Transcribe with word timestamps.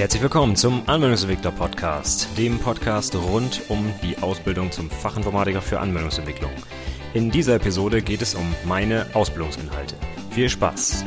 Herzlich 0.00 0.22
willkommen 0.22 0.56
zum 0.56 0.80
Anwendungsentwickler 0.86 1.52
Podcast, 1.52 2.26
dem 2.38 2.58
Podcast 2.58 3.14
rund 3.14 3.60
um 3.68 3.92
die 4.02 4.16
Ausbildung 4.22 4.72
zum 4.72 4.88
Fachinformatiker 4.88 5.60
für 5.60 5.78
Anwendungsentwicklung. 5.78 6.50
In 7.12 7.30
dieser 7.30 7.56
Episode 7.56 8.00
geht 8.00 8.22
es 8.22 8.34
um 8.34 8.54
meine 8.64 9.04
Ausbildungsinhalte. 9.12 9.96
Viel 10.30 10.48
Spaß! 10.48 11.04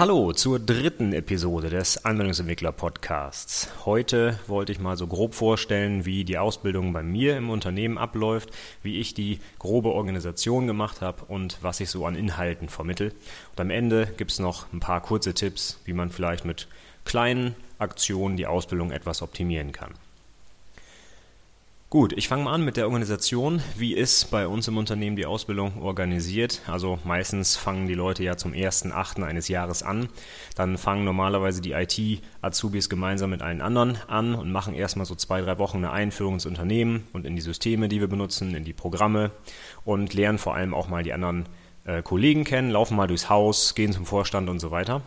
Hallo 0.00 0.32
zur 0.32 0.58
dritten 0.58 1.12
Episode 1.12 1.68
des 1.68 2.06
Anwendungsentwickler 2.06 2.72
Podcasts. 2.72 3.68
Heute 3.84 4.40
wollte 4.46 4.72
ich 4.72 4.80
mal 4.80 4.96
so 4.96 5.06
grob 5.06 5.34
vorstellen, 5.34 6.06
wie 6.06 6.24
die 6.24 6.38
Ausbildung 6.38 6.94
bei 6.94 7.02
mir 7.02 7.36
im 7.36 7.50
Unternehmen 7.50 7.98
abläuft, 7.98 8.48
wie 8.82 8.98
ich 8.98 9.12
die 9.12 9.40
grobe 9.58 9.90
Organisation 9.90 10.66
gemacht 10.66 11.02
habe 11.02 11.26
und 11.26 11.58
was 11.60 11.80
ich 11.80 11.90
so 11.90 12.06
an 12.06 12.14
Inhalten 12.14 12.70
vermittel. 12.70 13.12
Und 13.50 13.60
am 13.60 13.68
Ende 13.68 14.06
gibt 14.16 14.30
es 14.30 14.38
noch 14.38 14.72
ein 14.72 14.80
paar 14.80 15.02
kurze 15.02 15.34
Tipps, 15.34 15.78
wie 15.84 15.92
man 15.92 16.08
vielleicht 16.08 16.46
mit 16.46 16.66
kleinen 17.04 17.54
Aktionen 17.78 18.38
die 18.38 18.46
Ausbildung 18.46 18.92
etwas 18.92 19.20
optimieren 19.20 19.72
kann. 19.72 19.92
Gut, 21.90 22.12
ich 22.12 22.28
fange 22.28 22.44
mal 22.44 22.54
an 22.54 22.64
mit 22.64 22.76
der 22.76 22.84
Organisation. 22.84 23.60
Wie 23.76 23.94
ist 23.94 24.30
bei 24.30 24.46
uns 24.46 24.68
im 24.68 24.76
Unternehmen 24.76 25.16
die 25.16 25.26
Ausbildung 25.26 25.82
organisiert? 25.82 26.62
Also 26.68 27.00
meistens 27.02 27.56
fangen 27.56 27.88
die 27.88 27.94
Leute 27.94 28.22
ja 28.22 28.36
zum 28.36 28.52
1.8. 28.52 29.24
eines 29.24 29.48
Jahres 29.48 29.82
an. 29.82 30.08
Dann 30.54 30.78
fangen 30.78 31.04
normalerweise 31.04 31.60
die 31.60 31.72
IT-Azubis 31.72 32.90
gemeinsam 32.90 33.30
mit 33.30 33.42
allen 33.42 33.60
anderen 33.60 33.98
an 34.06 34.36
und 34.36 34.52
machen 34.52 34.72
erstmal 34.72 35.04
so 35.04 35.16
zwei, 35.16 35.40
drei 35.40 35.58
Wochen 35.58 35.78
eine 35.78 35.90
Einführung 35.90 36.34
ins 36.34 36.46
Unternehmen 36.46 37.08
und 37.12 37.26
in 37.26 37.34
die 37.34 37.42
Systeme, 37.42 37.88
die 37.88 37.98
wir 37.98 38.06
benutzen, 38.06 38.54
in 38.54 38.62
die 38.62 38.72
Programme 38.72 39.32
und 39.84 40.14
lernen 40.14 40.38
vor 40.38 40.54
allem 40.54 40.74
auch 40.74 40.86
mal 40.86 41.02
die 41.02 41.12
anderen 41.12 41.48
äh, 41.86 42.04
Kollegen 42.04 42.44
kennen, 42.44 42.70
laufen 42.70 42.96
mal 42.96 43.08
durchs 43.08 43.28
Haus, 43.28 43.74
gehen 43.74 43.90
zum 43.90 44.06
Vorstand 44.06 44.48
und 44.48 44.60
so 44.60 44.70
weiter. 44.70 45.02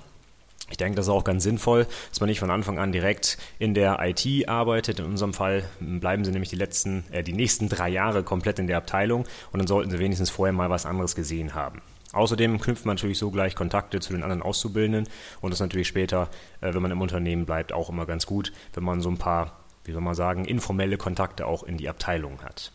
Ich 0.70 0.78
denke, 0.78 0.96
das 0.96 1.08
ist 1.08 1.12
auch 1.12 1.24
ganz 1.24 1.44
sinnvoll, 1.44 1.86
dass 2.10 2.20
man 2.20 2.30
nicht 2.30 2.40
von 2.40 2.50
Anfang 2.50 2.80
an 2.80 2.92
direkt 2.92 3.38
in 3.60 3.74
der 3.74 4.00
IT 4.02 4.48
arbeitet. 4.48 5.00
In 5.00 5.06
unserem 5.06 5.34
Fall 5.34 5.66
bleiben 5.80 6.24
sie 6.24 6.32
nämlich 6.32 6.50
die 6.50 6.56
letzten, 6.56 7.04
äh, 7.12 7.24
die 7.24 7.34
nächsten 7.34 7.70
drei 7.70 7.90
Jahre 7.90 8.24
komplett 8.24 8.60
in 8.60 8.68
der 8.68 8.78
Abteilung 8.78 9.26
und 9.52 9.60
dann 9.60 9.68
sollten 9.68 9.92
sie 9.92 10.00
wenigstens 10.00 10.30
vorher 10.30 10.54
mal 10.54 10.70
was 10.70 10.86
anderes 10.86 11.16
gesehen 11.16 11.54
haben. 11.54 11.82
Außerdem 12.14 12.60
knüpft 12.62 12.86
man 12.86 12.96
natürlich 12.96 13.18
so 13.18 13.32
gleich 13.32 13.56
Kontakte 13.56 14.00
zu 14.00 14.14
den 14.14 14.24
anderen 14.24 14.44
Auszubildenden 14.44 15.12
und 15.42 15.52
das 15.52 15.58
ist 15.58 15.64
natürlich 15.64 15.88
später, 15.88 16.30
äh, 16.62 16.74
wenn 16.74 16.82
man 16.82 16.92
im 16.92 17.02
Unternehmen 17.02 17.46
bleibt, 17.46 17.74
auch 17.74 17.90
immer 17.90 18.06
ganz 18.06 18.26
gut, 18.26 18.54
wenn 18.74 18.84
man 18.84 19.02
so 19.02 19.10
ein 19.10 19.18
paar, 19.18 19.60
wie 19.84 19.92
soll 19.92 20.02
man 20.02 20.16
sagen, 20.16 20.46
informelle 20.46 20.98
Kontakte 20.98 21.46
auch 21.46 21.64
in 21.64 21.78
die 21.78 21.90
Abteilung 21.90 22.42
hat. 22.42 22.72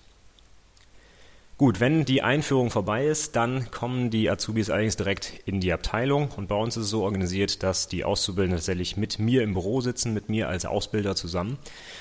Gut, 1.58 1.80
wenn 1.80 2.04
die 2.04 2.22
Einführung 2.22 2.70
vorbei 2.70 3.04
ist, 3.06 3.34
dann 3.34 3.72
kommen 3.72 4.10
die 4.10 4.30
Azubis 4.30 4.70
allerdings 4.70 4.94
direkt 4.94 5.40
in 5.44 5.58
die 5.58 5.72
Abteilung 5.72 6.28
und 6.36 6.46
bei 6.46 6.54
uns 6.54 6.76
ist 6.76 6.84
es 6.84 6.90
so 6.90 7.02
organisiert, 7.02 7.64
dass 7.64 7.88
die 7.88 8.04
Auszubildenden 8.04 8.58
tatsächlich 8.58 8.96
mit 8.96 9.18
mir 9.18 9.42
im 9.42 9.54
Büro 9.54 9.80
sitzen, 9.80 10.14
mit 10.14 10.28
mir 10.28 10.48
als 10.48 10.66
Ausbilder 10.66 11.16
zusammen. 11.16 11.58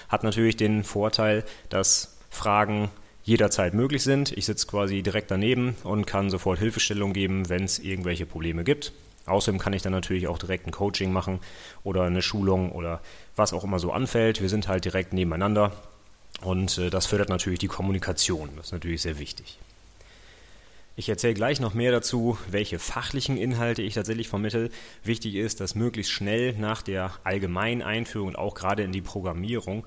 Hat 0.10 0.24
natürlich 0.24 0.58
den 0.58 0.84
Vorteil, 0.84 1.44
dass 1.70 2.20
Fragen 2.30 2.92
jederzeit 3.24 3.74
möglich 3.74 4.04
sind. 4.04 4.32
Ich 4.32 4.46
sitze 4.46 4.68
quasi 4.68 5.02
direkt 5.02 5.32
daneben 5.32 5.76
und 5.84 6.06
kann 6.06 6.30
sofort 6.30 6.60
Hilfestellung 6.60 7.14
geben, 7.14 7.50
wenn 7.50 7.64
es 7.64 7.80
irgendwelche 7.80 8.28
Probleme 8.28 8.64
gibt. 8.64 8.94
Außerdem 9.26 9.60
kann 9.60 9.74
ich 9.74 9.82
dann 9.82 9.92
natürlich 9.92 10.28
auch 10.28 10.38
direkt 10.38 10.68
ein 10.68 10.72
Coaching 10.72 11.12
machen 11.12 11.40
oder 11.84 12.04
eine 12.04 12.22
Schulung 12.22 12.74
oder 12.74 13.02
was 13.36 13.54
auch 13.54 13.64
immer 13.64 13.80
so 13.80 13.92
anfällt. 13.92 14.40
Wir 14.40 14.50
sind 14.50 14.68
halt 14.68 14.86
direkt 14.86 15.14
nebeneinander 15.14 15.72
und 16.42 16.78
äh, 16.78 16.90
das 16.90 17.06
fördert 17.06 17.30
natürlich 17.30 17.60
die 17.60 17.68
Kommunikation. 17.68 18.50
Das 18.56 18.68
ist 18.68 18.72
natürlich 18.72 19.02
sehr 19.02 19.20
wichtig. 19.20 19.60
Ich 21.00 21.10
erzähle 21.10 21.36
gleich 21.36 21.60
noch 21.60 21.76
mehr 21.76 21.92
dazu, 21.92 22.40
welche 22.50 22.80
fachlichen 22.80 23.38
Inhalte 23.38 23.84
ich 23.84 23.94
tatsächlich 23.94 24.30
vermittle. 24.30 24.72
Wichtig 25.04 25.36
ist, 25.36 25.60
dass 25.60 25.76
möglichst 25.76 26.12
schnell 26.12 26.54
nach 26.54 26.82
der 26.82 27.12
allgemeinen 27.24 27.84
Einführung 27.84 28.30
und 28.30 28.36
auch 28.36 28.56
gerade 28.56 28.82
in 28.82 28.92
die 28.92 29.04
Programmierung 29.04 29.86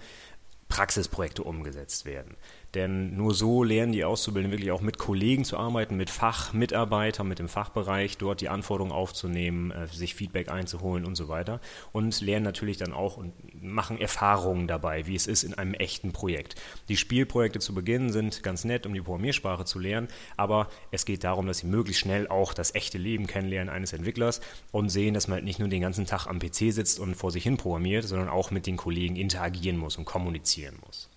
Praxisprojekte 0.68 1.42
umgesetzt 1.42 2.04
werden. 2.04 2.36
Denn 2.74 3.16
nur 3.16 3.34
so 3.34 3.64
lernen 3.64 3.92
die 3.92 4.04
Auszubildenden 4.04 4.56
wirklich 4.56 4.70
auch 4.70 4.80
mit 4.80 4.96
Kollegen 4.96 5.44
zu 5.44 5.56
arbeiten, 5.56 5.96
mit 5.96 6.08
Fachmitarbeitern, 6.08 7.26
mit 7.26 7.40
dem 7.40 7.48
Fachbereich, 7.48 8.16
dort 8.16 8.40
die 8.40 8.48
Anforderungen 8.48 8.92
aufzunehmen, 8.92 9.72
äh, 9.72 9.88
sich 9.88 10.14
Feedback 10.14 10.48
einzuholen 10.50 11.04
und 11.04 11.16
so 11.16 11.28
weiter. 11.28 11.60
Und 11.90 12.20
lernen 12.20 12.44
natürlich 12.44 12.76
dann 12.76 12.92
auch 12.92 13.16
und 13.16 13.32
machen 13.60 14.00
Erfahrungen 14.00 14.68
dabei, 14.68 15.06
wie 15.06 15.16
es 15.16 15.26
ist 15.26 15.42
in 15.42 15.54
einem 15.54 15.74
echten 15.74 16.12
Projekt. 16.12 16.54
Die 16.88 16.96
Spielprojekte 16.96 17.58
zu 17.58 17.74
Beginn 17.74 18.12
sind 18.12 18.42
ganz 18.44 18.64
nett, 18.64 18.86
um 18.86 18.94
die 18.94 19.00
Programmiersprache 19.00 19.64
zu 19.64 19.80
lernen, 19.80 20.06
aber 20.36 20.68
es 20.92 21.04
geht 21.04 21.24
darum, 21.24 21.46
dass 21.46 21.58
sie 21.58 21.66
möglichst 21.66 22.02
schnell 22.02 22.28
auch 22.28 22.54
das 22.54 22.74
echte 22.76 22.98
Leben 22.98 23.26
kennenlernen 23.26 23.72
eines 23.72 23.92
Entwicklers 23.92 24.40
und 24.70 24.90
sehen, 24.90 25.14
dass 25.14 25.26
man 25.26 25.36
halt 25.36 25.44
nicht 25.44 25.58
nur 25.58 25.68
den 25.68 25.82
ganzen 25.82 26.06
Tag 26.06 26.26
am 26.28 26.38
PC 26.38 26.72
sitzt 26.72 27.00
und 27.00 27.16
vor 27.16 27.32
sich 27.32 27.42
hin 27.42 27.56
programmiert, 27.56 28.04
sondern 28.04 28.28
auch 28.28 28.52
mit 28.52 28.66
den 28.66 28.76
Kollegen 28.76 29.16
interagieren 29.16 29.76
muss 29.76 29.96
und 29.96 30.04
kommunizieren 30.04 30.76
muss. 30.86 31.09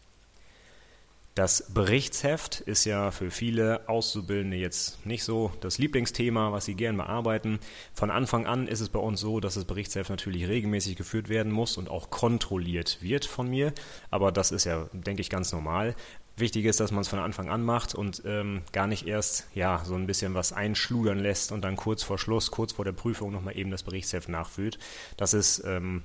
Das 1.36 1.66
Berichtsheft 1.74 2.62
ist 2.62 2.86
ja 2.86 3.10
für 3.10 3.32
viele 3.32 3.90
Auszubildende 3.90 4.56
jetzt 4.56 5.04
nicht 5.04 5.24
so 5.24 5.52
das 5.62 5.80
Lieblingsthema, 5.80 6.52
was 6.52 6.66
sie 6.66 6.76
gern 6.76 6.96
bearbeiten. 6.96 7.60
Von 7.96 8.12
Anfang 8.12 8.46
an 8.46 8.68
ist 8.68 8.82
es 8.82 8.90
bei 8.90 9.00
uns 9.00 9.20
so, 9.20 9.40
dass 9.40 9.56
das 9.56 9.66
Berichtsheft 9.66 10.12
natürlich 10.12 10.48
regelmäßig 10.48 10.96
geführt 10.96 11.30
werden 11.30 11.52
muss 11.52 11.78
und 11.78 11.90
auch 11.90 12.12
kontrolliert 12.12 13.00
wird 13.02 13.26
von 13.26 13.50
mir. 13.50 13.74
Aber 14.12 14.32
das 14.32 14.52
ist 14.52 14.66
ja, 14.66 14.88
denke 14.94 15.22
ich, 15.22 15.32
ganz 15.32 15.52
normal. 15.52 15.96
Wichtig 16.38 16.66
ist, 16.66 16.80
dass 16.80 16.92
man 16.92 17.02
es 17.02 17.08
von 17.08 17.20
Anfang 17.20 17.50
an 17.50 17.64
macht 17.64 17.96
und 17.96 18.22
ähm, 18.26 18.62
gar 18.72 18.86
nicht 18.86 19.08
erst 19.08 19.48
ja 19.56 19.84
so 19.84 19.96
ein 19.96 20.06
bisschen 20.06 20.36
was 20.36 20.54
einschludern 20.54 21.18
lässt 21.18 21.52
und 21.52 21.62
dann 21.64 21.78
kurz 21.78 22.04
vor 22.04 22.20
Schluss, 22.20 22.52
kurz 22.52 22.74
vor 22.74 22.86
der 22.86 22.92
Prüfung 22.92 23.32
nochmal 23.32 23.58
eben 23.58 23.72
das 23.72 23.82
Berichtsheft 23.82 24.30
nachführt. 24.30 24.78
Das 25.18 25.34
ist 25.34 25.64
ähm, 25.66 26.04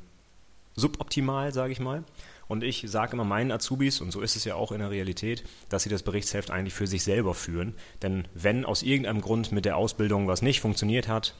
suboptimal, 0.75 1.53
sage 1.53 1.73
ich 1.73 1.81
mal. 1.81 2.05
Und 2.49 2.65
ich 2.65 2.85
sage 2.87 3.13
immer 3.13 3.25
meinen 3.25 3.53
Azubis, 3.53 4.01
und 4.01 4.11
so 4.11 4.21
ist 4.23 4.35
es 4.35 4.45
ja 4.45 4.55
auch 4.55 4.73
in 4.73 4.81
der 4.81 4.91
Realität, 4.91 5.45
dass 5.69 5.83
sie 5.83 5.91
das 5.91 6.03
Berichtsheft 6.03 6.51
eigentlich 6.51 6.75
für 6.75 6.87
sich 6.87 7.05
selber 7.05 7.35
führen. 7.35 7.75
Denn 8.03 8.27
wenn 8.35 8.65
aus 8.65 8.83
irgendeinem 8.83 9.21
Grund 9.21 9.53
mit 9.53 9.67
der 9.67 9.77
Ausbildung 9.77 10.27
was 10.27 10.43
nicht 10.43 10.61
funktioniert 10.61 11.09
hat, 11.09 11.35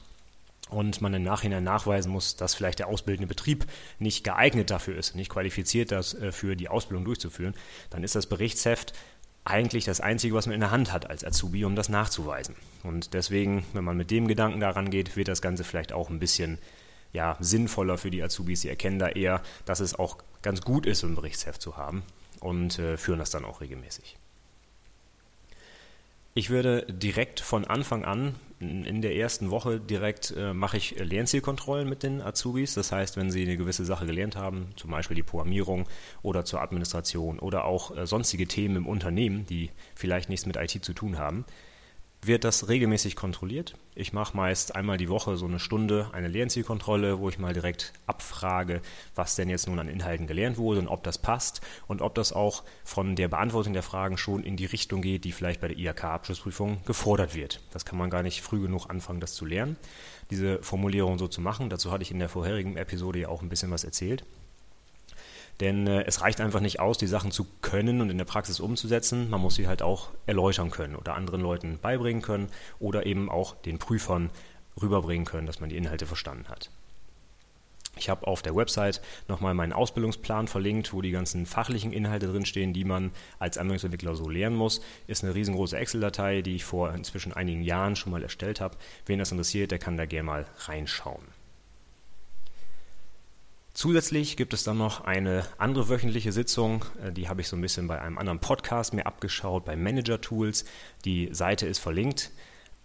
und 0.69 1.01
man 1.01 1.13
im 1.15 1.23
Nachhinein 1.23 1.63
nachweisen 1.63 2.11
muss, 2.11 2.35
dass 2.35 2.53
vielleicht 2.53 2.79
der 2.79 2.87
ausbildende 2.87 3.27
Betrieb 3.27 3.65
nicht 3.97 4.23
geeignet 4.23 4.69
dafür 4.69 4.95
ist, 4.97 5.15
nicht 5.15 5.31
qualifiziert 5.31 5.91
dafür, 5.91 6.55
die 6.55 6.69
Ausbildung 6.69 7.05
durchzuführen, 7.05 7.55
dann 7.89 8.03
ist 8.03 8.15
das 8.15 8.27
Berichtsheft 8.27 8.93
eigentlich 9.45 9.85
das 9.85 9.99
Einzige, 9.99 10.35
was 10.35 10.45
man 10.45 10.53
in 10.53 10.59
der 10.59 10.71
Hand 10.71 10.93
hat 10.93 11.09
als 11.09 11.25
Azubi, 11.25 11.65
um 11.65 11.75
das 11.75 11.89
nachzuweisen. 11.89 12.55
Und 12.83 13.13
deswegen, 13.13 13.65
wenn 13.73 13.83
man 13.83 13.97
mit 13.97 14.11
dem 14.11 14.27
Gedanken 14.27 14.59
daran 14.59 14.91
geht, 14.91 15.15
wird 15.15 15.27
das 15.27 15.41
Ganze 15.41 15.63
vielleicht 15.63 15.91
auch 15.91 16.09
ein 16.09 16.19
bisschen 16.19 16.59
ja, 17.13 17.35
sinnvoller 17.39 17.97
für 17.97 18.11
die 18.11 18.21
Azubis. 18.21 18.61
Sie 18.61 18.69
erkennen 18.69 18.99
da 18.99 19.07
eher, 19.07 19.41
dass 19.65 19.79
es 19.79 19.97
auch 19.97 20.17
ganz 20.41 20.61
gut 20.61 20.85
ist, 20.85 21.03
ein 21.03 21.15
Berichtsheft 21.15 21.61
zu 21.61 21.77
haben 21.77 22.03
und 22.39 22.79
äh, 22.79 22.97
führen 22.97 23.19
das 23.19 23.29
dann 23.29 23.45
auch 23.45 23.61
regelmäßig. 23.61 24.17
Ich 26.35 26.49
würde 26.49 26.85
direkt 26.87 27.39
von 27.39 27.65
Anfang 27.65 28.05
an, 28.05 28.35
in 28.59 29.01
der 29.01 29.15
ersten 29.15 29.51
Woche 29.51 29.79
direkt, 29.79 30.33
äh, 30.37 30.53
mache 30.53 30.77
ich 30.77 30.99
Lernzielkontrollen 30.99 31.87
mit 31.87 32.03
den 32.03 32.21
Azubis. 32.21 32.73
Das 32.73 32.91
heißt, 32.91 33.17
wenn 33.17 33.31
sie 33.31 33.43
eine 33.43 33.57
gewisse 33.57 33.85
Sache 33.85 34.05
gelernt 34.05 34.35
haben, 34.35 34.67
zum 34.75 34.91
Beispiel 34.91 35.15
die 35.15 35.23
Programmierung 35.23 35.87
oder 36.21 36.45
zur 36.45 36.61
Administration 36.61 37.39
oder 37.39 37.65
auch 37.65 37.95
äh, 37.95 38.05
sonstige 38.05 38.47
Themen 38.47 38.75
im 38.75 38.87
Unternehmen, 38.87 39.45
die 39.45 39.71
vielleicht 39.95 40.29
nichts 40.29 40.45
mit 40.45 40.57
IT 40.57 40.83
zu 40.83 40.93
tun 40.93 41.17
haben, 41.17 41.45
wird 42.21 42.43
das 42.43 42.67
regelmäßig 42.67 43.15
kontrolliert. 43.15 43.75
Ich 43.95 44.13
mache 44.13 44.35
meist 44.35 44.75
einmal 44.75 44.97
die 44.97 45.09
Woche 45.09 45.37
so 45.37 45.45
eine 45.45 45.59
Stunde 45.59 46.09
eine 46.11 46.27
Lernzielkontrolle, 46.27 47.19
wo 47.19 47.29
ich 47.29 47.39
mal 47.39 47.53
direkt 47.53 47.93
abfrage, 48.07 48.81
was 49.15 49.35
denn 49.35 49.49
jetzt 49.49 49.67
nun 49.67 49.79
an 49.79 49.87
Inhalten 49.87 50.27
gelernt 50.27 50.57
wurde 50.57 50.81
und 50.81 50.87
ob 50.87 51.03
das 51.03 51.17
passt 51.17 51.61
und 51.87 52.01
ob 52.01 52.15
das 52.15 52.33
auch 52.33 52.63
von 52.83 53.15
der 53.15 53.29
Beantwortung 53.29 53.73
der 53.73 53.83
Fragen 53.83 54.17
schon 54.17 54.43
in 54.43 54.57
die 54.57 54.65
Richtung 54.65 55.01
geht, 55.01 55.23
die 55.23 55.31
vielleicht 55.31 55.61
bei 55.61 55.69
der 55.69 55.77
IHK-Abschlussprüfung 55.77 56.83
gefordert 56.85 57.35
wird. 57.35 57.61
Das 57.71 57.85
kann 57.85 57.97
man 57.97 58.09
gar 58.09 58.23
nicht 58.23 58.41
früh 58.41 58.61
genug 58.61 58.89
anfangen, 58.89 59.21
das 59.21 59.33
zu 59.33 59.45
lernen, 59.45 59.77
diese 60.29 60.61
Formulierung 60.61 61.17
so 61.17 61.27
zu 61.27 61.41
machen. 61.41 61.69
Dazu 61.69 61.91
hatte 61.91 62.03
ich 62.03 62.11
in 62.11 62.19
der 62.19 62.29
vorherigen 62.29 62.75
Episode 62.75 63.19
ja 63.19 63.29
auch 63.29 63.41
ein 63.41 63.49
bisschen 63.49 63.71
was 63.71 63.83
erzählt. 63.83 64.25
Denn 65.59 65.87
äh, 65.87 66.03
es 66.05 66.21
reicht 66.21 66.39
einfach 66.41 66.61
nicht 66.61 66.79
aus, 66.79 66.97
die 66.97 67.07
Sachen 67.07 67.31
zu 67.31 67.45
können 67.61 68.01
und 68.01 68.09
in 68.09 68.17
der 68.17 68.25
Praxis 68.25 68.59
umzusetzen. 68.59 69.29
Man 69.29 69.41
muss 69.41 69.55
sie 69.55 69.67
halt 69.67 69.81
auch 69.81 70.09
erläutern 70.25 70.71
können 70.71 70.95
oder 70.95 71.15
anderen 71.15 71.41
Leuten 71.41 71.79
beibringen 71.81 72.21
können 72.21 72.49
oder 72.79 73.05
eben 73.05 73.29
auch 73.29 73.55
den 73.55 73.77
Prüfern 73.77 74.29
rüberbringen 74.81 75.25
können, 75.25 75.47
dass 75.47 75.59
man 75.59 75.69
die 75.69 75.77
Inhalte 75.77 76.05
verstanden 76.05 76.47
hat. 76.47 76.69
Ich 77.97 78.09
habe 78.09 78.27
auf 78.27 78.41
der 78.41 78.55
Website 78.55 79.01
nochmal 79.27 79.53
meinen 79.53 79.73
Ausbildungsplan 79.73 80.47
verlinkt, 80.47 80.93
wo 80.93 81.01
die 81.01 81.11
ganzen 81.11 81.45
fachlichen 81.45 81.91
Inhalte 81.91 82.27
drinstehen, 82.27 82.71
die 82.71 82.85
man 82.85 83.11
als 83.39 83.57
Anwendungsentwickler 83.57 84.15
so 84.15 84.29
lernen 84.29 84.55
muss. 84.55 84.79
Ist 85.07 85.23
eine 85.23 85.35
riesengroße 85.35 85.77
Excel-Datei, 85.77 86.41
die 86.41 86.55
ich 86.55 86.63
vor 86.63 86.93
inzwischen 86.93 87.33
einigen 87.33 87.61
Jahren 87.61 87.97
schon 87.97 88.13
mal 88.13 88.23
erstellt 88.23 88.61
habe. 88.61 88.77
Wen 89.05 89.19
das 89.19 89.31
interessiert, 89.31 89.71
der 89.71 89.79
kann 89.79 89.97
da 89.97 90.05
gerne 90.05 90.23
mal 90.23 90.45
reinschauen. 90.59 91.38
Zusätzlich 93.73 94.35
gibt 94.35 94.53
es 94.53 94.63
dann 94.63 94.77
noch 94.77 95.05
eine 95.05 95.45
andere 95.57 95.89
wöchentliche 95.89 96.31
Sitzung, 96.31 96.85
äh, 97.03 97.11
die 97.11 97.29
habe 97.29 97.41
ich 97.41 97.47
so 97.47 97.55
ein 97.55 97.61
bisschen 97.61 97.87
bei 97.87 98.01
einem 98.01 98.17
anderen 98.17 98.39
Podcast 98.39 98.93
mir 98.93 99.05
abgeschaut, 99.05 99.65
bei 99.65 99.75
Manager 99.75 100.19
Tools. 100.19 100.65
Die 101.05 101.29
Seite 101.31 101.67
ist 101.67 101.79
verlinkt. 101.79 102.31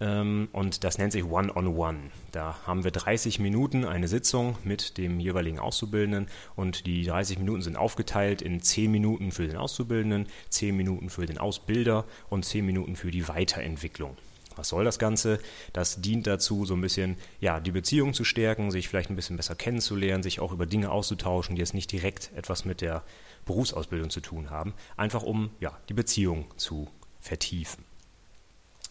Ähm, 0.00 0.48
und 0.52 0.84
das 0.84 0.98
nennt 0.98 1.12
sich 1.12 1.24
One-on-One. 1.24 1.72
-on 1.72 1.94
-One. 1.94 2.10
Da 2.32 2.56
haben 2.66 2.84
wir 2.84 2.90
30 2.90 3.38
Minuten 3.38 3.84
eine 3.84 4.08
Sitzung 4.08 4.58
mit 4.64 4.98
dem 4.98 5.20
jeweiligen 5.20 5.58
Auszubildenden 5.58 6.26
und 6.56 6.86
die 6.86 7.04
30 7.04 7.38
Minuten 7.38 7.62
sind 7.62 7.76
aufgeteilt 7.76 8.42
in 8.42 8.60
10 8.60 8.90
Minuten 8.90 9.30
für 9.30 9.46
den 9.46 9.56
Auszubildenden, 9.56 10.26
10 10.50 10.76
Minuten 10.76 11.10
für 11.10 11.26
den 11.26 11.38
Ausbilder 11.38 12.04
und 12.28 12.44
10 12.44 12.66
Minuten 12.66 12.96
für 12.96 13.10
die 13.10 13.28
Weiterentwicklung. 13.28 14.16
Was 14.56 14.68
soll 14.68 14.84
das 14.84 14.98
Ganze? 14.98 15.38
Das 15.72 16.00
dient 16.00 16.26
dazu, 16.26 16.64
so 16.64 16.74
ein 16.74 16.80
bisschen 16.80 17.16
ja, 17.40 17.60
die 17.60 17.72
Beziehung 17.72 18.14
zu 18.14 18.24
stärken, 18.24 18.70
sich 18.70 18.88
vielleicht 18.88 19.10
ein 19.10 19.16
bisschen 19.16 19.36
besser 19.36 19.54
kennenzulernen, 19.54 20.22
sich 20.22 20.40
auch 20.40 20.52
über 20.52 20.66
Dinge 20.66 20.90
auszutauschen, 20.90 21.56
die 21.56 21.60
jetzt 21.60 21.74
nicht 21.74 21.90
direkt 21.90 22.30
etwas 22.36 22.64
mit 22.64 22.80
der 22.80 23.02
Berufsausbildung 23.44 24.10
zu 24.10 24.20
tun 24.20 24.50
haben, 24.50 24.74
einfach 24.96 25.22
um 25.22 25.50
ja, 25.60 25.76
die 25.88 25.94
Beziehung 25.94 26.46
zu 26.56 26.88
vertiefen. 27.20 27.84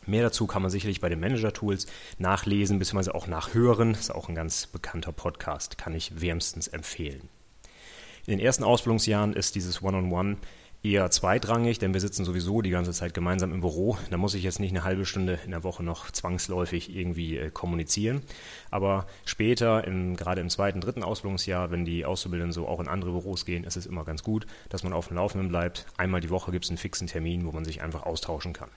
Mehr 0.05 0.23
dazu 0.23 0.47
kann 0.47 0.61
man 0.61 0.71
sicherlich 0.71 0.99
bei 0.99 1.07
den 1.07 1.21
Manager-Tools 1.21 1.87
nachlesen, 2.17 2.77
bzw. 2.77 3.11
auch 3.11 3.27
nachhören. 3.27 3.93
Das 3.93 4.01
ist 4.01 4.11
auch 4.11 4.27
ein 4.27 4.35
ganz 4.35 4.67
bekannter 4.67 5.13
Podcast, 5.13 5.77
kann 5.77 5.95
ich 5.95 6.19
wärmstens 6.19 6.67
empfehlen. 6.67 7.29
In 8.25 8.37
den 8.37 8.39
ersten 8.39 8.63
Ausbildungsjahren 8.63 9.33
ist 9.33 9.55
dieses 9.55 9.81
One-on-One 9.81 10.33
-on 10.33 10.35
-One 10.35 10.37
eher 10.83 11.09
zweitrangig, 11.09 11.79
denn 11.79 11.93
wir 11.93 12.01
sitzen 12.01 12.25
sowieso 12.25 12.61
die 12.61 12.69
ganze 12.69 12.91
Zeit 12.91 13.13
gemeinsam 13.13 13.53
im 13.53 13.61
Büro. 13.61 13.97
Da 14.09 14.17
muss 14.17 14.33
ich 14.33 14.43
jetzt 14.43 14.59
nicht 14.59 14.71
eine 14.71 14.83
halbe 14.83 15.05
Stunde 15.05 15.39
in 15.45 15.51
der 15.51 15.63
Woche 15.63 15.81
noch 15.81 16.11
zwangsläufig 16.11 16.93
irgendwie 16.93 17.37
äh, 17.37 17.49
kommunizieren. 17.49 18.21
Aber 18.69 19.07
später, 19.23 19.87
im, 19.87 20.17
gerade 20.17 20.41
im 20.41 20.49
zweiten, 20.49 20.81
dritten 20.81 21.01
Ausbildungsjahr, 21.01 21.71
wenn 21.71 21.85
die 21.85 22.03
Auszubildenden 22.03 22.51
so 22.51 22.67
auch 22.67 22.81
in 22.81 22.89
andere 22.89 23.11
Büros 23.11 23.45
gehen, 23.45 23.63
ist 23.63 23.77
es 23.77 23.85
immer 23.85 24.03
ganz 24.03 24.23
gut, 24.23 24.45
dass 24.67 24.83
man 24.83 24.91
auf 24.91 25.07
dem 25.07 25.15
Laufenden 25.15 25.47
bleibt. 25.47 25.85
Einmal 25.95 26.19
die 26.19 26.29
Woche 26.29 26.51
gibt 26.51 26.65
es 26.65 26.69
einen 26.69 26.77
fixen 26.77 27.07
Termin, 27.07 27.45
wo 27.45 27.53
man 27.53 27.63
sich 27.63 27.81
einfach 27.81 28.03
austauschen 28.03 28.51
kann. 28.51 28.69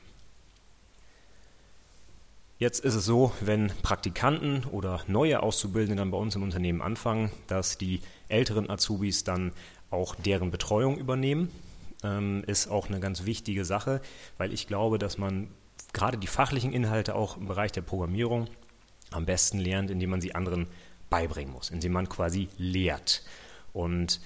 Jetzt 2.58 2.84
ist 2.84 2.94
es 2.94 3.04
so, 3.04 3.32
wenn 3.40 3.72
Praktikanten 3.82 4.64
oder 4.70 5.00
neue 5.08 5.42
Auszubildende 5.42 5.96
dann 5.96 6.12
bei 6.12 6.16
uns 6.16 6.36
im 6.36 6.42
Unternehmen 6.42 6.80
anfangen, 6.80 7.30
dass 7.48 7.76
die 7.76 8.00
älteren 8.28 8.70
Azubis 8.70 9.24
dann 9.24 9.52
auch 9.90 10.14
deren 10.14 10.50
Betreuung 10.50 10.96
übernehmen 10.96 11.50
ähm, 12.06 12.44
ist 12.46 12.68
auch 12.68 12.88
eine 12.88 13.00
ganz 13.00 13.24
wichtige 13.24 13.64
Sache, 13.64 14.00
weil 14.38 14.52
ich 14.52 14.66
glaube, 14.66 14.98
dass 14.98 15.18
man 15.18 15.48
gerade 15.92 16.18
die 16.18 16.26
fachlichen 16.26 16.72
Inhalte 16.72 17.14
auch 17.14 17.36
im 17.36 17.46
Bereich 17.46 17.72
der 17.72 17.82
Programmierung 17.82 18.48
am 19.10 19.26
besten 19.26 19.58
lernt, 19.58 19.90
indem 19.90 20.10
man 20.10 20.20
sie 20.20 20.34
anderen 20.34 20.66
beibringen 21.10 21.52
muss, 21.52 21.70
indem 21.70 21.92
man 21.92 22.08
quasi 22.08 22.48
lehrt. 22.58 23.22
Und 23.72 24.20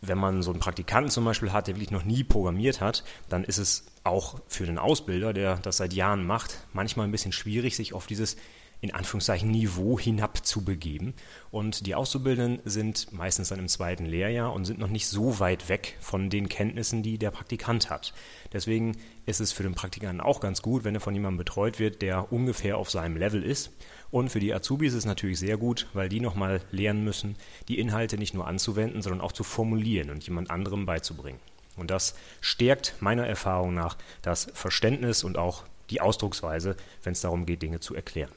wenn 0.00 0.18
man 0.18 0.42
so 0.42 0.50
einen 0.50 0.60
Praktikanten 0.60 1.10
zum 1.10 1.24
Beispiel 1.24 1.52
hat, 1.52 1.68
der 1.68 1.76
wirklich 1.76 1.90
noch 1.90 2.04
nie 2.04 2.24
programmiert 2.24 2.80
hat, 2.80 3.04
dann 3.28 3.44
ist 3.44 3.58
es 3.58 3.86
auch 4.04 4.40
für 4.48 4.66
den 4.66 4.78
Ausbilder, 4.78 5.32
der 5.32 5.56
das 5.58 5.76
seit 5.76 5.92
Jahren 5.92 6.26
macht, 6.26 6.66
manchmal 6.72 7.06
ein 7.06 7.12
bisschen 7.12 7.32
schwierig, 7.32 7.76
sich 7.76 7.94
auf 7.94 8.06
dieses 8.06 8.36
in 8.82 8.92
Anführungszeichen 8.92 9.48
Niveau 9.48 9.98
hinab 9.98 10.44
zu 10.44 10.64
begeben. 10.64 11.14
Und 11.52 11.86
die 11.86 11.94
Auszubildenden 11.94 12.60
sind 12.64 13.12
meistens 13.12 13.48
dann 13.48 13.60
im 13.60 13.68
zweiten 13.68 14.04
Lehrjahr 14.04 14.52
und 14.52 14.64
sind 14.64 14.80
noch 14.80 14.88
nicht 14.88 15.06
so 15.06 15.38
weit 15.38 15.68
weg 15.68 15.96
von 16.00 16.30
den 16.30 16.48
Kenntnissen, 16.48 17.04
die 17.04 17.16
der 17.16 17.30
Praktikant 17.30 17.90
hat. 17.90 18.12
Deswegen 18.52 18.96
ist 19.24 19.40
es 19.40 19.52
für 19.52 19.62
den 19.62 19.76
Praktikanten 19.76 20.20
auch 20.20 20.40
ganz 20.40 20.62
gut, 20.62 20.82
wenn 20.82 20.96
er 20.96 21.00
von 21.00 21.14
jemandem 21.14 21.38
betreut 21.38 21.78
wird, 21.78 22.02
der 22.02 22.32
ungefähr 22.32 22.76
auf 22.76 22.90
seinem 22.90 23.16
Level 23.16 23.44
ist. 23.44 23.70
Und 24.10 24.30
für 24.30 24.40
die 24.40 24.52
Azubis 24.52 24.92
ist 24.92 24.98
es 24.98 25.04
natürlich 25.04 25.38
sehr 25.38 25.56
gut, 25.56 25.86
weil 25.92 26.08
die 26.08 26.20
nochmal 26.20 26.60
lernen 26.72 27.04
müssen, 27.04 27.36
die 27.68 27.78
Inhalte 27.78 28.18
nicht 28.18 28.34
nur 28.34 28.48
anzuwenden, 28.48 29.00
sondern 29.00 29.20
auch 29.20 29.32
zu 29.32 29.44
formulieren 29.44 30.10
und 30.10 30.26
jemand 30.26 30.50
anderem 30.50 30.86
beizubringen. 30.86 31.38
Und 31.76 31.92
das 31.92 32.16
stärkt 32.40 32.96
meiner 32.98 33.28
Erfahrung 33.28 33.74
nach 33.74 33.96
das 34.22 34.50
Verständnis 34.54 35.22
und 35.22 35.38
auch 35.38 35.62
die 35.88 36.00
Ausdrucksweise, 36.00 36.76
wenn 37.04 37.12
es 37.12 37.20
darum 37.20 37.46
geht, 37.46 37.62
Dinge 37.62 37.78
zu 37.78 37.94
erklären. 37.94 38.32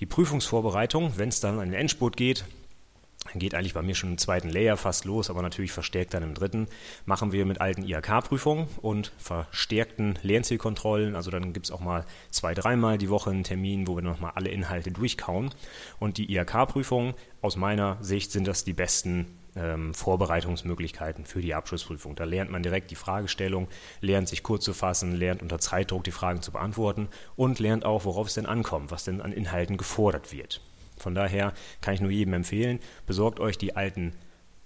Die 0.00 0.06
Prüfungsvorbereitung, 0.06 1.18
wenn 1.18 1.28
es 1.28 1.40
dann 1.40 1.58
an 1.58 1.68
den 1.68 1.78
Endspurt 1.78 2.16
geht, 2.16 2.46
geht 3.34 3.54
eigentlich 3.54 3.74
bei 3.74 3.82
mir 3.82 3.94
schon 3.94 4.12
im 4.12 4.18
zweiten 4.18 4.48
Layer 4.48 4.78
fast 4.78 5.04
los, 5.04 5.28
aber 5.28 5.42
natürlich 5.42 5.72
verstärkt 5.72 6.14
dann 6.14 6.22
im 6.22 6.32
dritten, 6.32 6.68
machen 7.04 7.32
wir 7.32 7.44
mit 7.44 7.60
alten 7.60 7.82
IHK-Prüfungen 7.82 8.66
und 8.80 9.12
verstärkten 9.18 10.18
Lernzielkontrollen. 10.22 11.14
Also 11.14 11.30
dann 11.30 11.52
gibt 11.52 11.66
es 11.66 11.70
auch 11.70 11.80
mal 11.80 12.06
zwei, 12.30 12.54
dreimal 12.54 12.96
die 12.96 13.10
Woche 13.10 13.28
einen 13.28 13.44
Termin, 13.44 13.86
wo 13.86 13.94
wir 13.94 14.02
nochmal 14.02 14.32
alle 14.36 14.48
Inhalte 14.48 14.90
durchkauen. 14.90 15.50
Und 15.98 16.16
die 16.16 16.34
IHK-Prüfungen, 16.34 17.12
aus 17.42 17.56
meiner 17.56 17.98
Sicht, 18.00 18.32
sind 18.32 18.46
das 18.46 18.64
die 18.64 18.72
besten 18.72 19.26
ähm, 19.56 19.94
Vorbereitungsmöglichkeiten 19.94 21.24
für 21.24 21.40
die 21.40 21.54
Abschlussprüfung. 21.54 22.16
Da 22.16 22.24
lernt 22.24 22.50
man 22.50 22.62
direkt 22.62 22.90
die 22.90 22.96
Fragestellung, 22.96 23.68
lernt 24.00 24.28
sich 24.28 24.42
kurz 24.42 24.64
zu 24.64 24.74
fassen, 24.74 25.16
lernt 25.16 25.42
unter 25.42 25.58
Zeitdruck 25.58 26.04
die 26.04 26.10
Fragen 26.10 26.42
zu 26.42 26.52
beantworten 26.52 27.08
und 27.36 27.58
lernt 27.58 27.84
auch, 27.84 28.04
worauf 28.04 28.28
es 28.28 28.34
denn 28.34 28.46
ankommt, 28.46 28.90
was 28.90 29.04
denn 29.04 29.20
an 29.20 29.32
Inhalten 29.32 29.76
gefordert 29.76 30.32
wird. 30.32 30.60
Von 30.96 31.14
daher 31.14 31.54
kann 31.80 31.94
ich 31.94 32.00
nur 32.00 32.10
jedem 32.10 32.34
empfehlen, 32.34 32.78
besorgt 33.06 33.40
euch 33.40 33.56
die 33.56 33.74
alten 33.74 34.12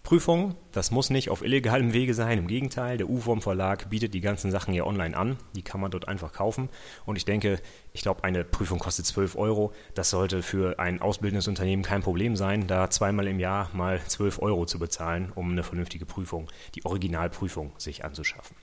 Prüfung, 0.05 0.55
das 0.71 0.91
muss 0.91 1.09
nicht 1.09 1.31
auf 1.31 1.43
illegalem 1.43 1.95
Wege 1.95 2.13
sein. 2.13 2.37
Im 2.37 2.47
Gegenteil, 2.47 2.99
der 2.99 3.09
U-Form 3.09 3.41
Verlag 3.41 3.89
bietet 3.89 4.13
die 4.13 4.21
ganzen 4.21 4.51
Sachen 4.51 4.75
ja 4.75 4.85
online 4.85 5.17
an. 5.17 5.39
Die 5.57 5.63
kann 5.63 5.81
man 5.81 5.91
dort 5.91 6.09
einfach 6.09 6.35
kaufen. 6.35 6.69
Und 7.07 7.17
ich 7.17 7.25
denke, 7.25 7.59
ich 7.95 8.03
glaube, 8.03 8.23
eine 8.23 8.45
Prüfung 8.45 8.79
kostet 8.79 9.07
12 9.07 9.35
Euro. 9.35 9.73
Das 9.95 10.11
sollte 10.11 10.43
für 10.43 10.79
ein 10.79 11.01
ausbildendes 11.01 11.49
Unternehmen 11.49 11.83
kein 11.83 12.03
Problem 12.03 12.37
sein, 12.37 12.67
da 12.67 12.91
zweimal 12.91 13.27
im 13.27 13.41
Jahr 13.41 13.71
mal 13.73 13.99
12 14.07 14.43
Euro 14.43 14.67
zu 14.67 14.79
bezahlen, 14.79 15.33
um 15.35 15.51
eine 15.51 15.63
vernünftige 15.63 16.05
Prüfung, 16.05 16.51
die 16.75 16.85
Originalprüfung, 16.85 17.73
sich 17.79 18.05
anzuschaffen. 18.05 18.57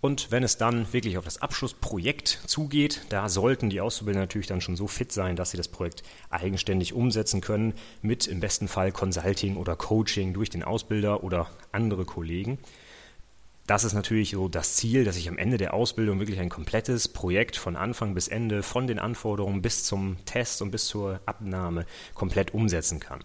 Und 0.00 0.30
wenn 0.30 0.44
es 0.44 0.56
dann 0.56 0.92
wirklich 0.92 1.18
auf 1.18 1.24
das 1.24 1.42
Abschlussprojekt 1.42 2.40
zugeht, 2.46 3.00
da 3.08 3.28
sollten 3.28 3.68
die 3.68 3.80
Auszubildenden 3.80 4.22
natürlich 4.22 4.46
dann 4.46 4.60
schon 4.60 4.76
so 4.76 4.86
fit 4.86 5.10
sein, 5.10 5.34
dass 5.34 5.50
sie 5.50 5.56
das 5.56 5.66
Projekt 5.66 6.04
eigenständig 6.30 6.92
umsetzen 6.92 7.40
können, 7.40 7.74
mit 8.00 8.28
im 8.28 8.38
besten 8.38 8.68
Fall 8.68 8.92
Consulting 8.92 9.56
oder 9.56 9.74
Coaching 9.74 10.34
durch 10.34 10.50
den 10.50 10.62
Ausbilder 10.62 11.24
oder 11.24 11.50
andere 11.72 12.04
Kollegen. 12.04 12.58
Das 13.66 13.84
ist 13.84 13.92
natürlich 13.92 14.30
so 14.30 14.48
das 14.48 14.76
Ziel, 14.76 15.04
dass 15.04 15.16
ich 15.16 15.28
am 15.28 15.36
Ende 15.36 15.58
der 15.58 15.74
Ausbildung 15.74 16.20
wirklich 16.20 16.38
ein 16.38 16.48
komplettes 16.48 17.08
Projekt 17.08 17.56
von 17.56 17.76
Anfang 17.76 18.14
bis 18.14 18.28
Ende, 18.28 18.62
von 18.62 18.86
den 18.86 18.98
Anforderungen 18.98 19.62
bis 19.62 19.84
zum 19.84 20.16
Test 20.24 20.62
und 20.62 20.70
bis 20.70 20.86
zur 20.86 21.20
Abnahme 21.26 21.84
komplett 22.14 22.54
umsetzen 22.54 23.00
kann. 23.00 23.20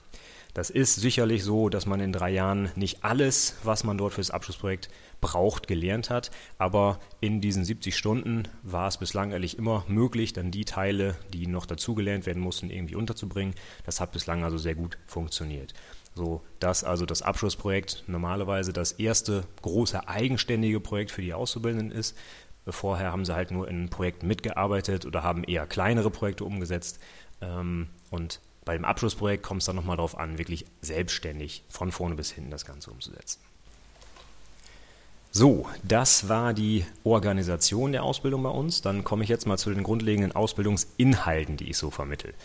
Das 0.53 0.69
ist 0.69 0.95
sicherlich 0.95 1.43
so, 1.43 1.69
dass 1.69 1.87
man 1.87 1.99
in 1.99 2.13
drei 2.13 2.29
Jahren 2.29 2.69
nicht 2.75 3.03
alles, 3.03 3.55
was 3.63 3.83
man 3.83 3.97
dort 3.97 4.13
für 4.13 4.21
das 4.21 4.29
Abschlussprojekt 4.29 4.89
braucht, 5.19 5.67
gelernt 5.67 6.11
hat. 6.11 6.29
Aber 6.59 6.99
in 7.21 7.41
diesen 7.41 7.65
70 7.65 7.97
Stunden 7.97 8.43
war 8.61 8.87
es 8.87 8.97
bislang 8.97 9.33
eigentlich 9.33 9.57
immer 9.57 9.83
möglich, 9.87 10.33
dann 10.33 10.51
die 10.51 10.65
Teile, 10.65 11.15
die 11.33 11.47
noch 11.47 11.65
dazugelernt 11.65 12.27
werden 12.27 12.41
mussten, 12.41 12.69
irgendwie 12.69 12.95
unterzubringen. 12.95 13.55
Das 13.83 13.99
hat 13.99 14.11
bislang 14.11 14.43
also 14.43 14.59
sehr 14.59 14.75
gut 14.75 14.99
funktioniert. 15.07 15.73
So, 16.13 16.43
dass 16.59 16.83
also 16.83 17.07
das 17.07 17.23
Abschlussprojekt 17.23 18.03
normalerweise 18.05 18.73
das 18.73 18.91
erste 18.91 19.45
große 19.63 20.07
eigenständige 20.07 20.79
Projekt 20.79 21.09
für 21.09 21.23
die 21.23 21.33
Auszubildenden 21.33 21.91
ist. 21.91 22.15
Vorher 22.67 23.11
haben 23.11 23.25
sie 23.25 23.35
halt 23.35 23.49
nur 23.49 23.67
in 23.67 23.89
Projekten 23.89 24.27
mitgearbeitet 24.27 25.07
oder 25.07 25.23
haben 25.23 25.43
eher 25.43 25.65
kleinere 25.65 26.11
Projekte 26.11 26.45
umgesetzt. 26.45 26.99
Ähm, 27.41 27.87
und 28.11 28.39
bei 28.65 28.75
dem 28.75 28.85
Abschlussprojekt 28.85 29.43
kommt 29.43 29.61
es 29.61 29.65
dann 29.65 29.75
nochmal 29.75 29.97
darauf 29.97 30.17
an, 30.17 30.37
wirklich 30.37 30.65
selbstständig 30.81 31.63
von 31.69 31.91
vorne 31.91 32.15
bis 32.15 32.31
hinten 32.31 32.51
das 32.51 32.65
Ganze 32.65 32.91
umzusetzen. 32.91 33.39
So, 35.35 35.65
das 35.81 36.29
war 36.29 36.53
die 36.53 36.85
Organisation 37.03 37.91
der 37.91 38.03
Ausbildung 38.03 38.43
bei 38.43 38.51
uns. 38.51 38.83
Dann 38.83 39.03
komme 39.03 39.23
ich 39.23 39.31
jetzt 39.31 39.47
mal 39.47 39.57
zu 39.57 39.71
den 39.71 39.81
grundlegenden 39.81 40.31
Ausbildungsinhalten, 40.31 41.57
die 41.57 41.71
ich 41.71 41.77
so 41.77 41.89
vermittel. 41.89 42.35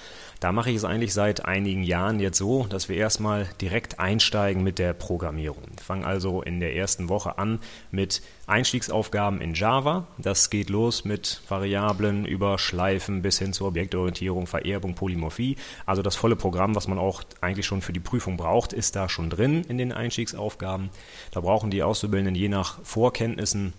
Da 0.40 0.52
mache 0.52 0.70
ich 0.70 0.76
es 0.76 0.84
eigentlich 0.86 1.12
seit 1.12 1.44
einigen 1.44 1.82
Jahren 1.82 2.18
jetzt 2.18 2.38
so, 2.38 2.64
dass 2.64 2.88
wir 2.88 2.96
erstmal 2.96 3.46
direkt 3.60 4.00
einsteigen 4.00 4.62
mit 4.62 4.78
der 4.78 4.94
Programmierung. 4.94 5.64
Wir 5.76 5.84
fangen 5.84 6.06
also 6.06 6.40
in 6.40 6.60
der 6.60 6.76
ersten 6.76 7.10
Woche 7.10 7.36
an 7.36 7.60
mit 7.90 8.22
Einstiegsaufgaben 8.48 9.40
in 9.40 9.54
Java. 9.54 10.06
Das 10.16 10.50
geht 10.50 10.70
los 10.70 11.04
mit 11.04 11.42
Variablen 11.48 12.24
über 12.24 12.58
Schleifen 12.58 13.22
bis 13.22 13.38
hin 13.38 13.52
zur 13.52 13.68
Objektorientierung, 13.68 14.46
Vererbung, 14.46 14.94
Polymorphie. 14.94 15.56
Also 15.86 16.02
das 16.02 16.16
volle 16.16 16.36
Programm, 16.36 16.74
was 16.74 16.88
man 16.88 16.98
auch 16.98 17.22
eigentlich 17.40 17.66
schon 17.66 17.82
für 17.82 17.92
die 17.92 18.00
Prüfung 18.00 18.36
braucht, 18.36 18.72
ist 18.72 18.96
da 18.96 19.08
schon 19.08 19.30
drin 19.30 19.64
in 19.64 19.78
den 19.78 19.92
Einstiegsaufgaben. 19.92 20.90
Da 21.30 21.40
brauchen 21.40 21.70
die 21.70 21.82
Auszubildenden 21.82 22.34
je 22.34 22.48
nach 22.48 22.78
Vorkenntnissen 22.84 23.72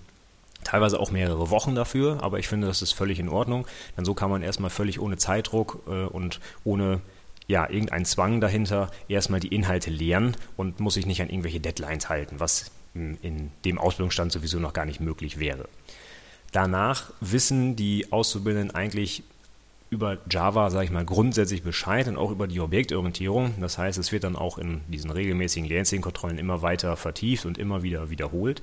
teilweise 0.64 1.00
auch 1.00 1.12
mehrere 1.12 1.50
Wochen 1.50 1.74
dafür, 1.74 2.22
aber 2.22 2.38
ich 2.38 2.48
finde, 2.48 2.68
das 2.68 2.82
ist 2.82 2.92
völlig 2.92 3.20
in 3.20 3.30
Ordnung, 3.30 3.66
denn 3.98 4.06
so 4.06 4.14
kann 4.14 4.30
man 4.30 4.44
erstmal 4.44 4.70
völlig 4.70 5.00
ohne 5.00 5.18
Zeitdruck 5.18 5.82
äh, 5.88 6.04
und 6.06 6.40
ohne 6.64 7.02
ja, 7.48 7.68
irgendeinen 7.68 8.06
Zwang 8.06 8.42
dahinter 8.42 8.92
erstmal 9.08 9.40
die 9.40 9.48
Inhalte 9.48 9.90
lernen 9.90 10.38
und 10.56 10.80
muss 10.80 10.94
sich 10.94 11.08
nicht 11.08 11.22
an 11.22 11.30
irgendwelche 11.30 11.60
Deadlines 11.60 12.08
halten, 12.08 12.40
was 12.40 12.72
in 12.94 13.52
dem 13.66 13.78
Ausbildungsstand 13.78 14.32
sowieso 14.32 14.60
noch 14.60 14.74
gar 14.74 14.86
nicht 14.86 15.00
möglich 15.00 15.40
wäre. 15.40 15.68
Danach 16.52 17.12
wissen 17.22 17.76
die 17.76 18.12
Auszubildenden 18.12 18.76
eigentlich 18.76 19.24
über 19.92 20.18
Java, 20.30 20.70
sage 20.70 20.86
ich 20.86 20.92
mal, 20.92 21.06
grundsätzlich 21.06 21.64
Bescheid 21.64 22.08
und 22.08 22.18
auch 22.18 22.32
über 22.32 22.48
die 22.48 22.60
Objektorientierung. 22.60 23.56
Das 23.60 23.78
heißt, 23.78 23.98
es 23.98 24.12
wird 24.12 24.24
dann 24.24 24.36
auch 24.36 24.58
in 24.58 24.82
diesen 24.88 25.10
regelmäßigen 25.10 25.68
Lernzielkontrollen 25.68 26.38
immer 26.38 26.62
weiter 26.62 26.96
vertieft 26.96 27.46
und 27.46 27.58
immer 27.58 27.82
wieder 27.82 28.10
wiederholt. 28.10 28.62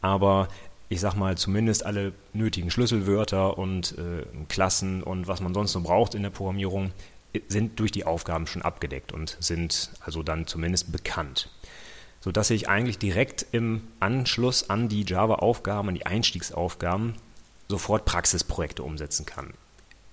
Aber 0.00 0.48
ich 0.88 1.00
sag 1.00 1.14
mal, 1.14 1.36
zumindest 1.36 1.86
alle 1.86 2.12
nötigen 2.32 2.70
Schlüsselwörter 2.70 3.56
und 3.56 3.96
äh, 3.98 4.24
Klassen 4.48 5.02
und 5.02 5.28
was 5.28 5.40
man 5.40 5.54
sonst 5.54 5.72
so 5.72 5.80
braucht 5.80 6.14
in 6.14 6.22
der 6.22 6.30
Programmierung 6.30 6.92
sind 7.48 7.80
durch 7.80 7.90
die 7.90 8.04
Aufgaben 8.04 8.46
schon 8.46 8.62
abgedeckt 8.62 9.12
und 9.12 9.36
sind 9.40 9.90
also 10.00 10.22
dann 10.22 10.46
zumindest 10.46 10.92
bekannt. 10.92 11.50
Sodass 12.24 12.48
ich 12.48 12.70
eigentlich 12.70 12.96
direkt 12.96 13.44
im 13.52 13.82
Anschluss 14.00 14.70
an 14.70 14.88
die 14.88 15.04
Java-Aufgaben, 15.06 15.90
an 15.90 15.94
die 15.94 16.06
Einstiegsaufgaben, 16.06 17.16
sofort 17.68 18.06
Praxisprojekte 18.06 18.82
umsetzen 18.82 19.26
kann. 19.26 19.52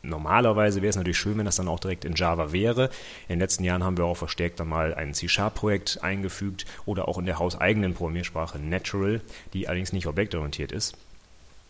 Normalerweise 0.03 0.82
wäre 0.82 0.89
es 0.89 0.98
natürlich 0.98 1.18
schön, 1.18 1.38
wenn 1.38 1.46
das 1.46 1.56
dann 1.56 1.70
auch 1.70 1.80
direkt 1.80 2.03
in 2.03 2.15
Java 2.15 2.51
wäre. 2.51 2.89
In 3.30 3.36
den 3.36 3.39
letzten 3.39 3.63
Jahren 3.63 3.86
haben 3.86 3.96
wir 3.96 4.03
auch 4.03 4.18
verstärkt 4.18 4.60
dann 4.60 4.68
mal 4.68 4.94
ein 4.94 5.13
C-Sharp-Projekt 5.13 6.03
eingefügt 6.03 6.65
oder 6.86 7.08
auch 7.08 7.18
in 7.18 7.25
der 7.25 7.39
hauseigenen 7.39 7.94
Programmiersprache 7.94 8.60
Natural, 8.60 9.22
die 9.53 9.70
allerdings 9.70 9.94
nicht 9.94 10.08
objektorientiert 10.08 10.74
ist. 10.74 10.98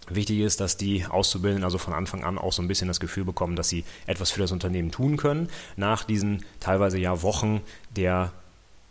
Wichtig 0.10 0.40
ist, 0.40 0.60
dass 0.60 0.76
die 0.76 1.06
Auszubildenden 1.06 1.64
also 1.64 1.78
von 1.78 1.94
Anfang 1.94 2.24
an 2.24 2.40
auch 2.40 2.52
so 2.52 2.64
ein 2.64 2.68
bisschen 2.68 2.88
das 2.88 3.00
Gefühl 3.00 3.26
bekommen, 3.26 3.56
dass 3.56 3.70
sie 3.70 3.84
etwas 4.08 4.32
für 4.32 4.40
das 4.40 4.52
Unternehmen 4.52 4.90
tun 4.90 5.18
können. 5.18 5.50
Nach 5.76 6.04
diesen 6.04 6.44
teilweise 6.60 6.98
ja 6.98 7.22
Wochen 7.22 7.62
der 7.96 8.32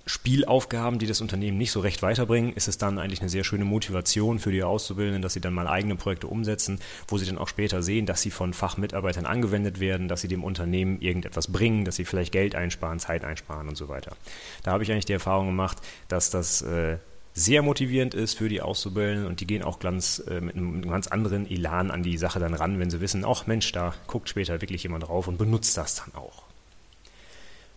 Spielaufgaben, 0.06 0.98
die 0.98 1.06
das 1.06 1.20
Unternehmen 1.20 1.58
nicht 1.58 1.70
so 1.70 1.80
recht 1.80 2.02
weiterbringen, 2.02 2.52
ist 2.54 2.68
es 2.68 2.78
dann 2.78 2.98
eigentlich 2.98 3.20
eine 3.20 3.28
sehr 3.28 3.44
schöne 3.44 3.64
Motivation 3.64 4.38
für 4.38 4.50
die 4.50 4.62
Auszubildenden, 4.62 5.22
dass 5.22 5.34
sie 5.34 5.40
dann 5.40 5.54
mal 5.54 5.68
eigene 5.68 5.94
Projekte 5.94 6.26
umsetzen, 6.26 6.80
wo 7.06 7.18
sie 7.18 7.26
dann 7.26 7.38
auch 7.38 7.48
später 7.48 7.82
sehen, 7.82 8.06
dass 8.06 8.22
sie 8.22 8.30
von 8.30 8.52
Fachmitarbeitern 8.52 9.26
angewendet 9.26 9.78
werden, 9.78 10.08
dass 10.08 10.22
sie 10.22 10.28
dem 10.28 10.42
Unternehmen 10.42 11.00
irgendetwas 11.00 11.48
bringen, 11.48 11.84
dass 11.84 11.96
sie 11.96 12.04
vielleicht 12.04 12.32
Geld 12.32 12.54
einsparen, 12.54 12.98
Zeit 12.98 13.24
einsparen 13.24 13.68
und 13.68 13.76
so 13.76 13.88
weiter. 13.88 14.16
Da 14.62 14.72
habe 14.72 14.82
ich 14.82 14.90
eigentlich 14.90 15.04
die 15.06 15.12
Erfahrung 15.12 15.46
gemacht, 15.46 15.78
dass 16.08 16.30
das 16.30 16.62
äh, 16.62 16.98
sehr 17.32 17.62
motivierend 17.62 18.14
ist 18.14 18.36
für 18.36 18.48
die 18.48 18.60
Auszubildenden 18.60 19.26
und 19.26 19.40
die 19.40 19.46
gehen 19.46 19.62
auch 19.62 19.78
ganz, 19.78 20.22
äh, 20.28 20.40
mit 20.40 20.56
einem 20.56 20.82
ganz 20.88 21.06
anderen 21.06 21.48
Elan 21.48 21.90
an 21.90 22.02
die 22.02 22.16
Sache 22.16 22.40
dann 22.40 22.54
ran, 22.54 22.80
wenn 22.80 22.90
sie 22.90 23.00
wissen, 23.00 23.24
ach 23.24 23.46
Mensch, 23.46 23.70
da 23.72 23.94
guckt 24.06 24.28
später 24.28 24.60
wirklich 24.60 24.82
jemand 24.82 25.04
drauf 25.04 25.28
und 25.28 25.38
benutzt 25.38 25.76
das 25.76 25.94
dann 25.94 26.14
auch. 26.14 26.49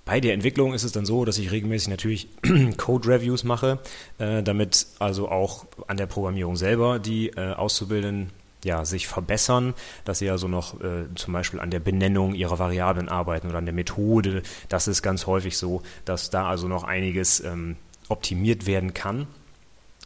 Bei 0.05 0.19
der 0.19 0.33
Entwicklung 0.33 0.73
ist 0.73 0.83
es 0.83 0.91
dann 0.91 1.05
so, 1.05 1.23
dass 1.23 1.37
ich 1.37 1.51
regelmäßig 1.51 1.87
natürlich 1.87 2.27
Code-Reviews 2.77 3.45
mache, 3.45 3.79
äh, 4.17 4.43
damit 4.43 4.85
also 4.99 5.29
auch 5.29 5.65
an 5.87 5.95
der 5.95 6.07
Programmierung 6.07 6.57
selber 6.57 6.99
die 6.99 7.29
äh, 7.29 7.53
Auszubildenden 7.53 8.31
ja, 8.65 8.85
sich 8.85 9.07
verbessern, 9.07 9.73
dass 10.05 10.19
sie 10.19 10.29
also 10.29 10.47
noch 10.47 10.79
äh, 10.81 11.05
zum 11.15 11.33
Beispiel 11.33 11.59
an 11.59 11.71
der 11.71 11.79
Benennung 11.79 12.33
ihrer 12.33 12.59
Variablen 12.59 13.09
arbeiten 13.09 13.47
oder 13.47 13.57
an 13.57 13.65
der 13.65 13.73
Methode. 13.73 14.43
Das 14.69 14.87
ist 14.87 15.01
ganz 15.01 15.27
häufig 15.27 15.57
so, 15.57 15.81
dass 16.05 16.29
da 16.29 16.47
also 16.47 16.67
noch 16.67 16.83
einiges 16.83 17.41
ähm, 17.41 17.75
optimiert 18.09 18.65
werden 18.65 18.93
kann. 18.93 19.27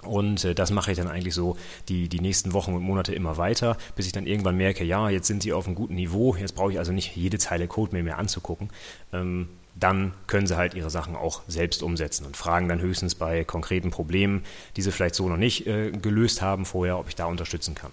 Und 0.03 0.45
äh, 0.45 0.53
das 0.53 0.71
mache 0.71 0.91
ich 0.91 0.97
dann 0.97 1.07
eigentlich 1.07 1.33
so 1.33 1.57
die, 1.89 2.07
die 2.07 2.19
nächsten 2.19 2.53
Wochen 2.53 2.73
und 2.73 2.83
Monate 2.83 3.13
immer 3.13 3.37
weiter, 3.37 3.77
bis 3.95 4.05
ich 4.05 4.11
dann 4.11 4.27
irgendwann 4.27 4.57
merke, 4.57 4.83
ja, 4.83 5.09
jetzt 5.09 5.27
sind 5.27 5.43
sie 5.43 5.53
auf 5.53 5.65
einem 5.65 5.75
guten 5.75 5.95
Niveau, 5.95 6.35
jetzt 6.35 6.55
brauche 6.55 6.71
ich 6.71 6.79
also 6.79 6.91
nicht 6.91 7.15
jede 7.15 7.39
Zeile 7.39 7.67
Code 7.67 7.93
mehr, 7.93 8.03
mehr 8.03 8.17
anzugucken. 8.17 8.69
Ähm, 9.11 9.49
dann 9.79 10.13
können 10.25 10.47
sie 10.47 10.57
halt 10.57 10.73
ihre 10.73 10.89
Sachen 10.89 11.15
auch 11.15 11.41
selbst 11.47 11.83
umsetzen 11.83 12.25
und 12.25 12.35
fragen 12.35 12.67
dann 12.67 12.81
höchstens 12.81 13.15
bei 13.15 13.43
konkreten 13.43 13.91
Problemen, 13.91 14.43
die 14.75 14.81
sie 14.81 14.91
vielleicht 14.91 15.15
so 15.15 15.29
noch 15.29 15.37
nicht 15.37 15.67
äh, 15.67 15.91
gelöst 15.91 16.41
haben 16.41 16.65
vorher, 16.65 16.97
ob 16.97 17.09
ich 17.09 17.15
da 17.15 17.25
unterstützen 17.25 17.75
kann. 17.75 17.91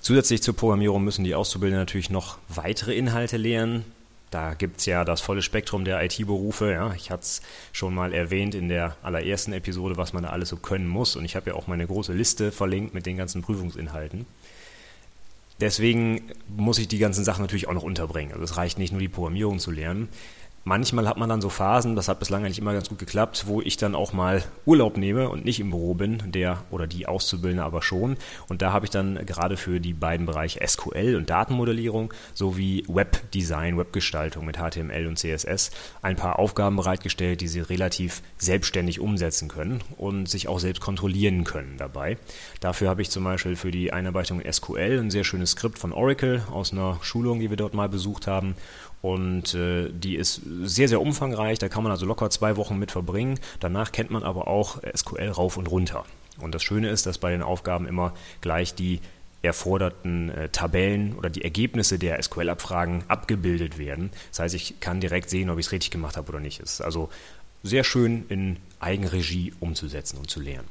Zusätzlich 0.00 0.42
zur 0.42 0.56
Programmierung 0.56 1.04
müssen 1.04 1.24
die 1.24 1.36
Auszubildenden 1.36 1.82
natürlich 1.82 2.10
noch 2.10 2.38
weitere 2.48 2.96
Inhalte 2.96 3.36
lernen. 3.36 3.84
Da 4.32 4.54
gibt 4.54 4.80
es 4.80 4.86
ja 4.86 5.04
das 5.04 5.20
volle 5.20 5.42
Spektrum 5.42 5.84
der 5.84 6.02
IT-Berufe. 6.02 6.72
Ja. 6.72 6.92
Ich 6.94 7.10
hatte 7.10 7.22
es 7.22 7.42
schon 7.70 7.94
mal 7.94 8.12
erwähnt 8.12 8.54
in 8.54 8.68
der 8.68 8.96
allerersten 9.02 9.52
Episode, 9.52 9.96
was 9.96 10.12
man 10.12 10.24
da 10.24 10.30
alles 10.30 10.48
so 10.48 10.56
können 10.56 10.88
muss. 10.88 11.14
Und 11.14 11.24
ich 11.24 11.36
habe 11.36 11.50
ja 11.50 11.56
auch 11.56 11.68
meine 11.68 11.86
große 11.86 12.12
Liste 12.12 12.50
verlinkt 12.50 12.94
mit 12.94 13.06
den 13.06 13.16
ganzen 13.16 13.42
Prüfungsinhalten. 13.42 14.26
Deswegen 15.60 16.22
muss 16.48 16.78
ich 16.78 16.88
die 16.88 16.98
ganzen 16.98 17.24
Sachen 17.24 17.42
natürlich 17.42 17.68
auch 17.68 17.74
noch 17.74 17.84
unterbringen. 17.84 18.32
Also 18.32 18.42
es 18.42 18.56
reicht 18.56 18.78
nicht 18.78 18.90
nur 18.90 19.00
die 19.00 19.08
Programmierung 19.08 19.60
zu 19.60 19.70
lernen. 19.70 20.08
Manchmal 20.64 21.08
hat 21.08 21.16
man 21.16 21.28
dann 21.28 21.40
so 21.40 21.48
Phasen, 21.48 21.96
das 21.96 22.06
hat 22.06 22.20
bislang 22.20 22.44
eigentlich 22.44 22.60
immer 22.60 22.72
ganz 22.72 22.88
gut 22.88 23.00
geklappt, 23.00 23.46
wo 23.48 23.60
ich 23.60 23.76
dann 23.76 23.96
auch 23.96 24.12
mal 24.12 24.44
Urlaub 24.64 24.96
nehme 24.96 25.28
und 25.28 25.44
nicht 25.44 25.58
im 25.58 25.70
Büro 25.70 25.94
bin, 25.94 26.22
der 26.30 26.62
oder 26.70 26.86
die 26.86 27.06
Auszubildende 27.06 27.64
aber 27.64 27.82
schon. 27.82 28.16
Und 28.48 28.62
da 28.62 28.72
habe 28.72 28.86
ich 28.86 28.90
dann 28.90 29.26
gerade 29.26 29.56
für 29.56 29.80
die 29.80 29.92
beiden 29.92 30.24
Bereiche 30.24 30.60
SQL 30.64 31.16
und 31.16 31.28
Datenmodellierung 31.30 32.14
sowie 32.32 32.84
Webdesign, 32.86 33.76
Webgestaltung 33.76 34.46
mit 34.46 34.56
HTML 34.58 35.08
und 35.08 35.18
CSS 35.18 35.72
ein 36.00 36.14
paar 36.14 36.38
Aufgaben 36.38 36.76
bereitgestellt, 36.76 37.40
die 37.40 37.48
sie 37.48 37.60
relativ 37.60 38.22
selbstständig 38.38 39.00
umsetzen 39.00 39.48
können 39.48 39.82
und 39.96 40.28
sich 40.28 40.46
auch 40.46 40.60
selbst 40.60 40.80
kontrollieren 40.80 41.42
können 41.42 41.74
dabei. 41.76 42.18
Dafür 42.60 42.88
habe 42.88 43.02
ich 43.02 43.10
zum 43.10 43.24
Beispiel 43.24 43.56
für 43.56 43.72
die 43.72 43.92
Einarbeitung 43.92 44.40
in 44.40 44.52
SQL 44.52 45.00
ein 45.00 45.10
sehr 45.10 45.24
schönes 45.24 45.50
Skript 45.50 45.80
von 45.80 45.92
Oracle 45.92 46.44
aus 46.52 46.72
einer 46.72 47.00
Schulung, 47.02 47.40
die 47.40 47.50
wir 47.50 47.56
dort 47.56 47.74
mal 47.74 47.88
besucht 47.88 48.28
haben 48.28 48.54
und 49.02 49.54
äh, 49.54 49.90
die 49.92 50.14
ist 50.14 50.40
sehr, 50.62 50.88
sehr 50.88 51.00
umfangreich. 51.00 51.58
Da 51.58 51.68
kann 51.68 51.82
man 51.82 51.90
also 51.92 52.06
locker 52.06 52.30
zwei 52.30 52.56
Wochen 52.56 52.78
mit 52.78 52.92
verbringen. 52.92 53.38
Danach 53.60 53.92
kennt 53.92 54.10
man 54.10 54.22
aber 54.22 54.46
auch 54.46 54.80
SQL 54.96 55.28
rauf 55.28 55.56
und 55.56 55.66
runter. 55.66 56.04
Und 56.40 56.54
das 56.54 56.62
Schöne 56.62 56.88
ist, 56.88 57.04
dass 57.04 57.18
bei 57.18 57.30
den 57.30 57.42
Aufgaben 57.42 57.86
immer 57.86 58.14
gleich 58.40 58.74
die 58.74 59.00
erforderten 59.42 60.30
äh, 60.30 60.48
Tabellen 60.50 61.16
oder 61.16 61.28
die 61.28 61.42
Ergebnisse 61.42 61.98
der 61.98 62.22
SQL-Abfragen 62.22 63.04
abgebildet 63.08 63.76
werden. 63.76 64.10
Das 64.30 64.38
heißt, 64.38 64.54
ich 64.54 64.78
kann 64.78 65.00
direkt 65.00 65.28
sehen, 65.30 65.50
ob 65.50 65.58
ich 65.58 65.66
es 65.66 65.72
richtig 65.72 65.90
gemacht 65.90 66.16
habe 66.16 66.28
oder 66.28 66.40
nicht. 66.40 66.60
Es 66.60 66.74
ist 66.74 66.80
also 66.80 67.10
sehr 67.64 67.82
schön 67.82 68.24
in 68.28 68.58
Eigenregie 68.78 69.52
umzusetzen 69.58 70.18
und 70.18 70.30
zu 70.30 70.40
lernen. 70.40 70.68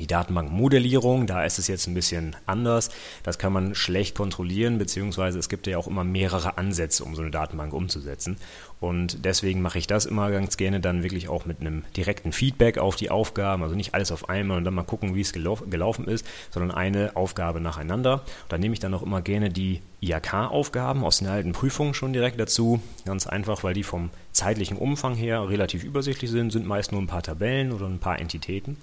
Die 0.00 0.08
Datenbankmodellierung, 0.08 1.26
da 1.26 1.44
ist 1.44 1.58
es 1.58 1.68
jetzt 1.68 1.86
ein 1.86 1.94
bisschen 1.94 2.34
anders. 2.46 2.90
Das 3.22 3.38
kann 3.38 3.52
man 3.52 3.74
schlecht 3.76 4.16
kontrollieren, 4.16 4.78
beziehungsweise 4.78 5.38
es 5.38 5.48
gibt 5.48 5.66
ja 5.68 5.78
auch 5.78 5.86
immer 5.86 6.02
mehrere 6.02 6.58
Ansätze, 6.58 7.04
um 7.04 7.14
so 7.14 7.22
eine 7.22 7.30
Datenbank 7.30 7.72
umzusetzen. 7.72 8.36
Und 8.80 9.24
deswegen 9.24 9.62
mache 9.62 9.78
ich 9.78 9.86
das 9.86 10.04
immer 10.04 10.30
ganz 10.30 10.56
gerne 10.56 10.80
dann 10.80 11.02
wirklich 11.02 11.28
auch 11.28 11.46
mit 11.46 11.60
einem 11.60 11.84
direkten 11.96 12.32
Feedback 12.32 12.78
auf 12.78 12.96
die 12.96 13.10
Aufgaben, 13.10 13.62
also 13.62 13.74
nicht 13.74 13.94
alles 13.94 14.10
auf 14.10 14.28
einmal 14.28 14.58
und 14.58 14.64
dann 14.64 14.74
mal 14.74 14.82
gucken, 14.82 15.14
wie 15.14 15.20
es 15.20 15.32
gelauf 15.32 15.62
gelaufen 15.70 16.06
ist, 16.08 16.26
sondern 16.50 16.72
eine 16.72 17.16
Aufgabe 17.16 17.60
nacheinander. 17.60 18.22
Dann 18.48 18.60
nehme 18.60 18.74
ich 18.74 18.80
dann 18.80 18.92
auch 18.94 19.02
immer 19.02 19.22
gerne 19.22 19.48
die 19.48 19.80
IHK-Aufgaben 20.02 21.04
aus 21.04 21.18
den 21.18 21.28
alten 21.28 21.52
Prüfungen 21.52 21.94
schon 21.94 22.12
direkt 22.12 22.38
dazu. 22.38 22.80
Ganz 23.06 23.26
einfach, 23.26 23.64
weil 23.64 23.74
die 23.74 23.84
vom 23.84 24.10
zeitlichen 24.32 24.76
Umfang 24.76 25.14
her 25.14 25.48
relativ 25.48 25.84
übersichtlich 25.84 26.30
sind, 26.30 26.50
sind 26.50 26.66
meist 26.66 26.92
nur 26.92 27.00
ein 27.00 27.06
paar 27.06 27.22
Tabellen 27.22 27.72
oder 27.72 27.86
ein 27.86 28.00
paar 28.00 28.18
Entitäten. 28.18 28.76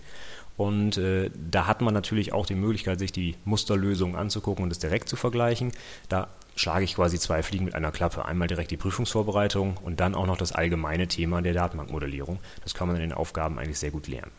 Und 0.58 0.98
äh, 0.98 1.32
da 1.50 1.68
hat 1.68 1.82
man 1.82 1.94
natürlich 1.94 2.34
auch 2.34 2.46
die 2.46 2.56
Möglichkeit, 2.56 3.00
sich 3.00 3.12
die 3.12 3.36
Musterlösungen 3.46 4.16
anzugucken 4.16 4.64
und 4.64 4.72
es 4.72 4.80
direkt 4.80 5.10
zu 5.10 5.16
vergleichen. 5.16 5.72
Da 6.10 6.28
schlage 6.56 6.84
ich 6.84 6.96
quasi 6.96 7.20
zwei 7.20 7.42
Fliegen 7.44 7.66
mit 7.66 7.76
einer 7.76 7.92
Klappe. 7.92 8.26
Einmal 8.26 8.48
direkt 8.48 8.72
die 8.72 8.78
Prüfungsvorbereitung 8.78 9.78
und 9.78 10.00
dann 10.00 10.16
auch 10.16 10.26
noch 10.26 10.38
das 10.38 10.52
allgemeine 10.52 11.08
Thema 11.08 11.42
der 11.42 11.54
Datenbankmodellierung. 11.54 12.40
Das 12.64 12.74
kann 12.74 12.88
man 12.88 12.98
in 12.98 13.02
den 13.02 13.14
Aufgaben 13.14 13.58
eigentlich 13.58 13.80
sehr 13.80 13.92
gut 13.92 14.08
lernen. 14.08 14.32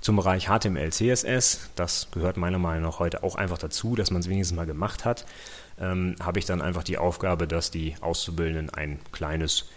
Zum 0.00 0.16
Bereich 0.16 0.46
HTML, 0.46 0.92
CSS, 0.92 1.70
das 1.74 2.08
gehört 2.12 2.36
meiner 2.36 2.58
Meinung 2.58 2.84
nach 2.84 2.98
heute 3.00 3.24
auch 3.24 3.34
einfach 3.34 3.58
dazu, 3.58 3.96
dass 3.96 4.10
man 4.10 4.20
es 4.20 4.28
wenigstens 4.28 4.56
mal 4.56 4.66
gemacht 4.66 5.04
hat, 5.04 5.26
ähm, 5.80 6.14
habe 6.20 6.38
ich 6.38 6.44
dann 6.44 6.62
einfach 6.62 6.84
die 6.84 6.98
Aufgabe, 6.98 7.48
dass 7.48 7.70
die 7.70 7.96
Auszubildenden 8.00 8.70
ein 8.70 9.00
kleines 9.10 9.64
ein, 9.64 9.64
ein, 9.64 9.75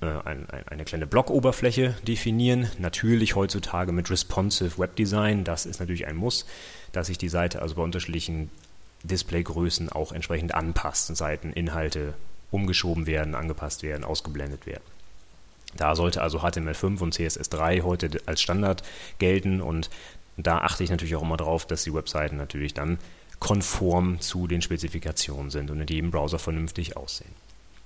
eine 0.00 0.84
kleine 0.84 1.06
Blockoberfläche 1.06 1.96
definieren. 2.06 2.68
Natürlich 2.78 3.34
heutzutage 3.34 3.92
mit 3.92 4.10
responsive 4.10 4.78
Webdesign. 4.78 5.44
Das 5.44 5.66
ist 5.66 5.80
natürlich 5.80 6.06
ein 6.06 6.16
Muss, 6.16 6.46
dass 6.92 7.06
sich 7.06 7.18
die 7.18 7.28
Seite 7.28 7.62
also 7.62 7.76
bei 7.76 7.82
unterschiedlichen 7.82 8.50
Displaygrößen 9.02 9.90
auch 9.90 10.12
entsprechend 10.12 10.54
anpasst 10.54 11.14
Seiteninhalte 11.16 12.14
umgeschoben 12.50 13.06
werden, 13.06 13.34
angepasst 13.34 13.82
werden, 13.82 14.04
ausgeblendet 14.04 14.66
werden. 14.66 14.84
Da 15.74 15.96
sollte 15.96 16.20
also 16.20 16.40
HTML5 16.40 17.00
und 17.00 17.14
CSS3 17.14 17.82
heute 17.82 18.10
als 18.26 18.42
Standard 18.42 18.82
gelten 19.18 19.62
und 19.62 19.88
da 20.36 20.58
achte 20.58 20.84
ich 20.84 20.90
natürlich 20.90 21.16
auch 21.16 21.22
immer 21.22 21.36
darauf, 21.36 21.66
dass 21.66 21.84
die 21.84 21.94
Webseiten 21.94 22.36
natürlich 22.36 22.74
dann 22.74 22.98
konform 23.38 24.20
zu 24.20 24.46
den 24.46 24.62
Spezifikationen 24.62 25.50
sind 25.50 25.70
und 25.70 25.80
in 25.80 25.86
jedem 25.86 26.10
Browser 26.10 26.38
vernünftig 26.38 26.96
aussehen. 26.96 27.34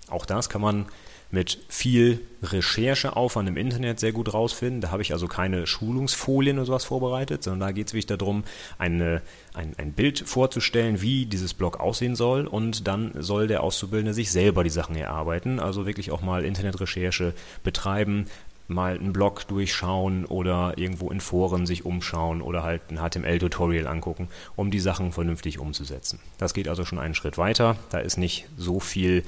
Auch 0.09 0.27
das 0.27 0.49
kann 0.49 0.61
man 0.61 0.87
mit 1.31 1.59
viel 1.69 2.21
Rechercheaufwand 2.43 3.49
im 3.49 3.57
Internet 3.57 3.99
sehr 3.99 4.13
gut 4.13 4.33
rausfinden. 4.33 4.81
Da 4.81 4.91
habe 4.91 5.03
ich 5.03 5.13
also 5.13 5.27
keine 5.27 5.67
Schulungsfolien 5.67 6.57
oder 6.59 6.67
sowas 6.67 6.85
vorbereitet, 6.85 7.43
sondern 7.43 7.69
da 7.69 7.73
geht 7.73 7.89
es 7.89 7.95
wirklich 7.95 8.07
darum, 8.07 8.45
eine, 8.79 9.23
ein, 9.55 9.75
ein 9.77 9.93
Bild 9.93 10.21
vorzustellen, 10.21 11.03
wie 11.03 11.27
dieses 11.27 11.55
Blog 11.55 11.81
aussehen 11.81 12.15
soll 12.15 12.47
und 12.47 12.87
dann 12.87 13.13
soll 13.19 13.49
der 13.49 13.63
Auszubildende 13.63 14.15
sich 14.15 14.31
selber 14.31 14.63
die 14.63 14.71
Sachen 14.71 14.97
erarbeiten, 14.97 15.59
also 15.59 15.87
wirklich 15.87 16.11
auch 16.11 16.23
mal 16.23 16.45
Internetrecherche 16.45 17.35
betreiben, 17.65 18.27
mal 18.69 18.99
einen 18.99 19.13
Blog 19.13 19.47
durchschauen 19.49 20.25
oder 20.25 20.75
irgendwo 20.77 21.11
in 21.11 21.21
Foren 21.21 21.67
sich 21.67 21.85
umschauen 21.85 22.43
oder 22.43 22.63
halt 22.63 22.83
ein 22.91 22.99
HTML-Tutorial 22.99 23.87
angucken, 23.87 24.29
um 24.57 24.71
die 24.71 24.81
Sachen 24.81 25.13
vernünftig 25.13 25.59
umzusetzen. 25.59 26.21
Das 26.39 26.55
geht 26.55 26.69
also 26.69 26.85
schon 26.85 26.99
einen 26.99 27.15
Schritt 27.15 27.39
weiter. 27.39 27.77
Da 27.91 27.99
ist 27.99 28.17
nicht 28.17 28.47
so 28.57 28.81
viel 28.81 29.23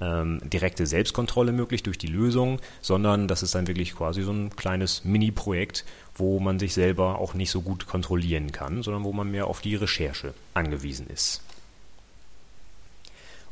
ähm, 0.00 0.40
direkte 0.44 0.86
Selbstkontrolle 0.86 1.52
möglich 1.52 1.82
durch 1.82 1.98
die 1.98 2.06
Lösung, 2.06 2.60
sondern 2.80 3.28
das 3.28 3.42
ist 3.42 3.54
dann 3.54 3.66
wirklich 3.66 3.94
quasi 3.94 4.22
so 4.22 4.32
ein 4.32 4.54
kleines 4.54 5.04
Mini-Projekt, 5.04 5.84
wo 6.14 6.40
man 6.40 6.58
sich 6.58 6.74
selber 6.74 7.18
auch 7.18 7.34
nicht 7.34 7.50
so 7.50 7.62
gut 7.62 7.86
kontrollieren 7.86 8.52
kann, 8.52 8.82
sondern 8.82 9.04
wo 9.04 9.12
man 9.12 9.30
mehr 9.30 9.46
auf 9.46 9.60
die 9.60 9.74
Recherche 9.74 10.34
angewiesen 10.54 11.06
ist. 11.08 11.42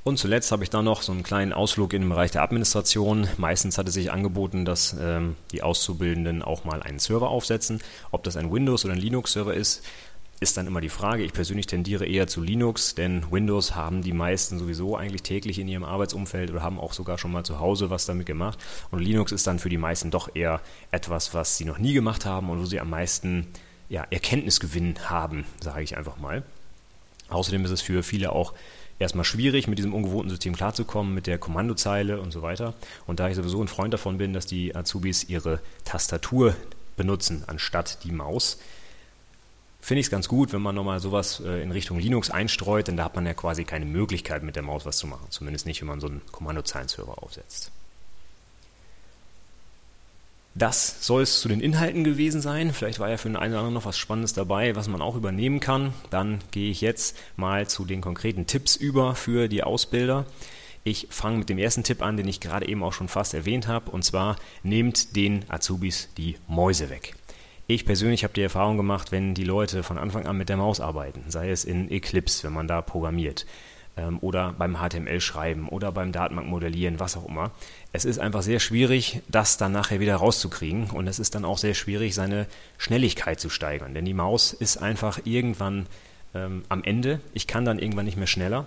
Und 0.07 0.19
zuletzt 0.19 0.53
habe 0.53 0.63
ich 0.63 0.71
dann 0.71 0.85
noch 0.85 1.03
so 1.03 1.11
einen 1.11 1.25
kleinen 1.25 1.53
Ausflug 1.53 1.93
in 1.93 2.03
den 2.03 2.09
Bereich 2.09 2.31
der 2.31 2.43
Administration. 2.43 3.27
Meistens 3.39 3.77
hat 3.77 3.89
es 3.89 3.95
sich 3.95 4.13
angeboten, 4.13 4.65
dass 4.65 4.95
ähm, 5.01 5.35
die 5.51 5.65
Auszubildenden 5.65 6.43
auch 6.43 6.65
mal 6.65 6.81
einen 6.81 7.01
Server 7.01 7.29
aufsetzen. 7.29 7.83
Ob 8.13 8.23
das 8.23 8.37
ein 8.37 8.53
Windows- 8.53 8.85
oder 8.85 8.95
ein 8.95 9.01
Linux-Server 9.01 9.53
ist, 9.53 9.85
ist 10.39 10.57
dann 10.57 10.67
immer 10.67 10.81
die 10.81 10.91
Frage. 10.91 11.23
Ich 11.23 11.33
persönlich 11.33 11.67
tendiere 11.67 12.05
eher 12.07 12.27
zu 12.27 12.43
Linux, 12.43 12.95
denn 12.95 13.31
Windows 13.31 13.75
haben 13.75 14.03
die 14.03 14.13
meisten 14.13 14.59
sowieso 14.59 14.97
eigentlich 14.97 15.23
täglich 15.23 15.59
in 15.59 15.69
ihrem 15.69 15.85
Arbeitsumfeld 15.85 16.51
oder 16.51 16.63
haben 16.63 16.79
auch 16.79 16.93
sogar 16.93 17.17
schon 17.17 17.33
mal 17.33 17.45
zu 17.45 17.59
Hause 17.59 17.89
was 17.89 18.07
damit 18.07 18.27
gemacht. 18.27 18.59
Und 18.91 19.01
Linux 19.01 19.33
ist 19.33 19.47
dann 19.47 19.59
für 19.59 19.71
die 19.71 19.79
meisten 19.79 20.11
doch 20.11 20.35
eher 20.35 20.61
etwas, 20.91 21.33
was 21.33 21.57
sie 21.57 21.65
noch 21.65 21.79
nie 21.79 21.95
gemacht 21.95 22.27
haben 22.27 22.51
und 22.51 22.61
wo 22.61 22.67
sie 22.67 22.81
am 22.81 22.91
meisten 22.91 23.47
ja, 23.89 24.07
Erkenntnisgewinn 24.11 25.09
haben, 25.09 25.45
sage 25.61 25.83
ich 25.83 25.97
einfach 25.97 26.19
mal. 26.19 26.43
Außerdem 27.29 27.65
ist 27.65 27.71
es 27.71 27.81
für 27.81 28.03
viele 28.03 28.33
auch 28.33 28.53
erstmal 28.99 29.25
schwierig, 29.25 29.69
mit 29.69 29.79
diesem 29.79 29.95
ungewohnten 29.95 30.31
System 30.31 30.55
klarzukommen, 30.55 31.15
mit 31.15 31.27
der 31.27 31.39
Kommandozeile 31.39 32.21
und 32.21 32.31
so 32.31 32.43
weiter. 32.43 32.75
Und 33.07 33.21
da 33.21 33.29
ich 33.29 33.37
sowieso 33.37 33.63
ein 33.63 33.69
Freund 33.69 33.95
davon 33.95 34.19
bin, 34.19 34.33
dass 34.33 34.47
die 34.47 34.75
Azubis 34.75 35.25
ihre 35.25 35.61
Tastatur 35.85 36.55
benutzen 36.97 37.45
anstatt 37.47 38.05
die 38.05 38.13
Maus, 38.13 38.59
finde 39.87 40.01
ich 40.01 40.07
es 40.07 40.11
ganz 40.11 40.27
gut, 40.27 40.53
wenn 40.53 40.63
man 40.63 40.75
nochmal 40.75 40.99
sowas 40.99 41.41
äh, 41.47 41.63
in 41.63 41.71
Richtung 41.71 42.01
Linux 42.01 42.29
einstreut, 42.29 42.89
denn 42.89 42.97
da 42.97 43.05
hat 43.05 43.15
man 43.15 43.25
ja 43.25 43.35
quasi 43.35 43.63
keine 43.63 43.85
Möglichkeit, 43.85 44.43
mit 44.43 44.57
der 44.57 44.65
Maus 44.65 44.85
was 44.85 44.97
zu 44.97 45.07
machen. 45.07 45.29
Zumindest 45.31 45.65
nicht, 45.65 45.81
wenn 45.81 45.87
man 45.87 46.01
so 46.01 46.09
einen 46.09 46.23
Kommandozeilenserver 46.33 47.23
aufsetzt. 47.23 47.71
Das 50.57 51.07
soll 51.07 51.23
es 51.23 51.41
zu 51.41 51.47
den 51.47 51.61
Inhalten 51.61 52.03
gewesen 52.03 52.41
sein. 52.41 52.73
Vielleicht 52.73 52.99
war 52.99 53.11
ja 53.11 53.17
für 53.17 53.29
den 53.29 53.37
einen 53.37 53.53
oder 53.53 53.61
anderen 53.61 53.75
noch 53.75 53.85
was 53.85 53.97
Spannendes 53.97 54.33
dabei, 54.33 54.75
was 54.75 54.89
man 54.89 55.01
auch 55.01 55.15
übernehmen 55.15 55.61
kann. 55.61 55.95
Dann 56.11 56.41
gehe 56.51 56.73
ich 56.73 56.81
jetzt 56.81 57.17
mal 57.37 57.69
zu 57.69 57.85
den 57.85 58.01
konkreten 58.01 58.49
Tipps 58.49 58.75
über 58.75 59.15
für 59.15 59.47
die 59.47 59.63
Ausbilder. 59.63 60.27
Ich 60.83 61.07
fange 61.11 61.39
mit 61.39 61.49
dem 61.49 61.59
ersten 61.59 61.85
Tipp 61.85 62.03
an, 62.03 62.17
den 62.17 62.27
ich 62.27 62.41
gerade 62.41 62.67
eben 62.67 62.83
auch 62.83 62.93
schon 62.93 63.07
fast 63.07 63.35
erwähnt 63.35 63.69
habe, 63.69 63.93
und 63.93 64.05
zwar 64.05 64.35
nehmt 64.65 65.15
den 65.15 65.45
Azubis 65.49 66.09
die 66.17 66.39
Mäuse 66.49 66.91
weg. 66.91 67.15
Ich 67.69 67.85
persönlich 67.85 68.23
habe 68.23 68.35
die 68.35 68.43
Erfahrung 68.43 68.77
gemacht, 68.77 69.11
wenn 69.11 69.35
die 69.35 69.43
Leute 69.43 69.83
von 69.83 69.99
Anfang 69.99 70.27
an 70.27 70.37
mit 70.37 70.49
der 70.49 70.57
Maus 70.57 70.81
arbeiten, 70.81 71.25
sei 71.27 71.51
es 71.51 71.65
in 71.65 71.91
Eclipse, 71.91 72.45
wenn 72.45 72.53
man 72.53 72.69
da 72.69 72.81
programmiert, 72.81 73.45
ähm, 73.97 74.19
oder 74.21 74.55
beim 74.57 74.77
HTML 74.77 75.21
schreiben 75.21 75.69
oder 75.69 75.91
beim 75.91 76.13
Datenbank 76.13 76.47
modellieren, 76.47 77.01
was 77.01 77.17
auch 77.17 77.27
immer. 77.27 77.51
Es 77.93 78.05
ist 78.05 78.21
einfach 78.21 78.43
sehr 78.43 78.61
schwierig, 78.61 79.21
das 79.27 79.57
dann 79.57 79.73
nachher 79.73 79.99
wieder 79.99 80.15
rauszukriegen 80.15 80.91
und 80.91 81.09
es 81.09 81.19
ist 81.19 81.35
dann 81.35 81.45
auch 81.45 81.59
sehr 81.59 81.75
schwierig, 81.75 82.15
seine 82.15 82.47
Schnelligkeit 82.79 83.41
zu 83.41 83.51
steigern, 83.51 83.95
denn 83.95 84.05
die 84.05 84.15
Maus 84.15 84.53
ist 84.53 84.77
einfach 84.77 85.19
irgendwann 85.25 85.87
ähm, 86.35 86.63
am 86.69 86.85
Ende. 86.85 87.21
Ich 87.35 87.49
kann 87.49 87.65
dann 87.65 87.81
irgendwann 87.81 88.05
nicht 88.05 88.17
mehr 88.17 88.29
schneller 88.29 88.67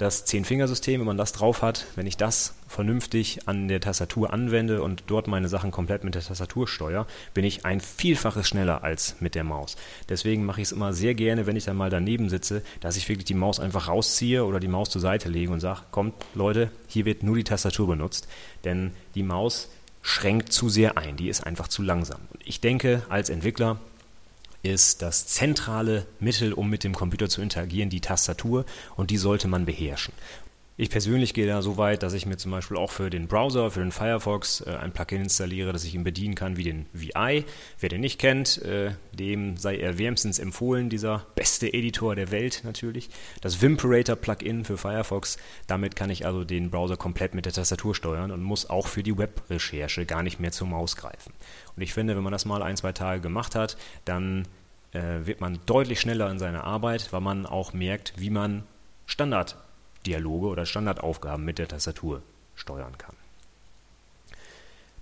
das 0.00 0.24
Zehn-Fingersystem, 0.24 1.00
wenn 1.00 1.06
man 1.06 1.18
das 1.18 1.32
drauf 1.32 1.60
hat, 1.60 1.84
wenn 1.94 2.06
ich 2.06 2.16
das 2.16 2.54
vernünftig 2.66 3.46
an 3.46 3.68
der 3.68 3.80
Tastatur 3.80 4.32
anwende 4.32 4.82
und 4.82 5.04
dort 5.08 5.28
meine 5.28 5.48
Sachen 5.48 5.70
komplett 5.70 6.04
mit 6.04 6.14
der 6.14 6.22
Tastatur 6.22 6.66
steuere, 6.66 7.06
bin 7.34 7.44
ich 7.44 7.66
ein 7.66 7.80
Vielfaches 7.80 8.48
schneller 8.48 8.82
als 8.82 9.16
mit 9.20 9.34
der 9.34 9.44
Maus. 9.44 9.76
Deswegen 10.08 10.46
mache 10.46 10.62
ich 10.62 10.68
es 10.68 10.72
immer 10.72 10.94
sehr 10.94 11.14
gerne, 11.14 11.46
wenn 11.46 11.56
ich 11.56 11.64
dann 11.64 11.76
mal 11.76 11.90
daneben 11.90 12.30
sitze, 12.30 12.62
dass 12.80 12.96
ich 12.96 13.08
wirklich 13.08 13.26
die 13.26 13.34
Maus 13.34 13.60
einfach 13.60 13.88
rausziehe 13.88 14.44
oder 14.44 14.58
die 14.58 14.68
Maus 14.68 14.88
zur 14.88 15.02
Seite 15.02 15.28
lege 15.28 15.52
und 15.52 15.60
sage, 15.60 15.82
kommt 15.90 16.14
Leute, 16.34 16.70
hier 16.86 17.04
wird 17.04 17.22
nur 17.22 17.36
die 17.36 17.44
Tastatur 17.44 17.86
benutzt, 17.86 18.26
denn 18.64 18.92
die 19.14 19.22
Maus 19.22 19.68
schränkt 20.00 20.52
zu 20.52 20.70
sehr 20.70 20.96
ein, 20.96 21.16
die 21.16 21.28
ist 21.28 21.46
einfach 21.46 21.68
zu 21.68 21.82
langsam. 21.82 22.20
Ich 22.42 22.62
denke, 22.62 23.02
als 23.10 23.28
Entwickler 23.28 23.78
ist 24.62 25.02
das 25.02 25.26
zentrale 25.26 26.06
Mittel, 26.18 26.52
um 26.52 26.68
mit 26.68 26.84
dem 26.84 26.94
Computer 26.94 27.28
zu 27.28 27.40
interagieren, 27.40 27.90
die 27.90 28.00
Tastatur 28.00 28.64
und 28.96 29.10
die 29.10 29.16
sollte 29.16 29.48
man 29.48 29.64
beherrschen. 29.64 30.14
Ich 30.80 30.88
persönlich 30.88 31.34
gehe 31.34 31.46
da 31.46 31.60
so 31.60 31.76
weit, 31.76 32.02
dass 32.02 32.14
ich 32.14 32.24
mir 32.24 32.38
zum 32.38 32.52
Beispiel 32.52 32.78
auch 32.78 32.90
für 32.90 33.10
den 33.10 33.28
Browser, 33.28 33.70
für 33.70 33.80
den 33.80 33.92
Firefox 33.92 34.62
äh, 34.62 34.76
ein 34.76 34.92
Plugin 34.92 35.20
installiere, 35.20 35.74
das 35.74 35.84
ich 35.84 35.94
ihn 35.94 36.04
bedienen 36.04 36.34
kann 36.34 36.56
wie 36.56 36.64
den 36.64 36.86
VI. 36.94 37.44
Wer 37.78 37.88
den 37.90 38.00
nicht 38.00 38.18
kennt, 38.18 38.62
äh, 38.62 38.92
dem 39.12 39.58
sei 39.58 39.76
er 39.76 39.98
wärmstens 39.98 40.38
empfohlen, 40.38 40.88
dieser 40.88 41.26
beste 41.34 41.70
Editor 41.70 42.14
der 42.14 42.30
Welt 42.30 42.62
natürlich. 42.64 43.10
Das 43.42 43.60
Vimperator 43.60 44.16
Plugin 44.16 44.64
für 44.64 44.78
Firefox, 44.78 45.36
damit 45.66 45.96
kann 45.96 46.08
ich 46.08 46.24
also 46.24 46.44
den 46.44 46.70
Browser 46.70 46.96
komplett 46.96 47.34
mit 47.34 47.44
der 47.44 47.52
Tastatur 47.52 47.94
steuern 47.94 48.30
und 48.30 48.42
muss 48.42 48.70
auch 48.70 48.86
für 48.86 49.02
die 49.02 49.18
Webrecherche 49.18 50.06
gar 50.06 50.22
nicht 50.22 50.40
mehr 50.40 50.50
zur 50.50 50.66
Maus 50.66 50.96
greifen. 50.96 51.34
Und 51.76 51.82
ich 51.82 51.92
finde, 51.92 52.16
wenn 52.16 52.22
man 52.22 52.32
das 52.32 52.46
mal 52.46 52.62
ein, 52.62 52.78
zwei 52.78 52.92
Tage 52.92 53.20
gemacht 53.20 53.54
hat, 53.54 53.76
dann 54.06 54.48
äh, 54.92 55.26
wird 55.26 55.42
man 55.42 55.58
deutlich 55.66 56.00
schneller 56.00 56.30
in 56.30 56.38
seiner 56.38 56.64
Arbeit, 56.64 57.12
weil 57.12 57.20
man 57.20 57.44
auch 57.44 57.74
merkt, 57.74 58.14
wie 58.16 58.30
man 58.30 58.62
Standard 59.04 59.58
Dialoge 60.06 60.46
oder 60.46 60.66
Standardaufgaben 60.66 61.44
mit 61.44 61.58
der 61.58 61.68
Tastatur 61.68 62.22
steuern 62.54 62.96
kann. 62.98 63.14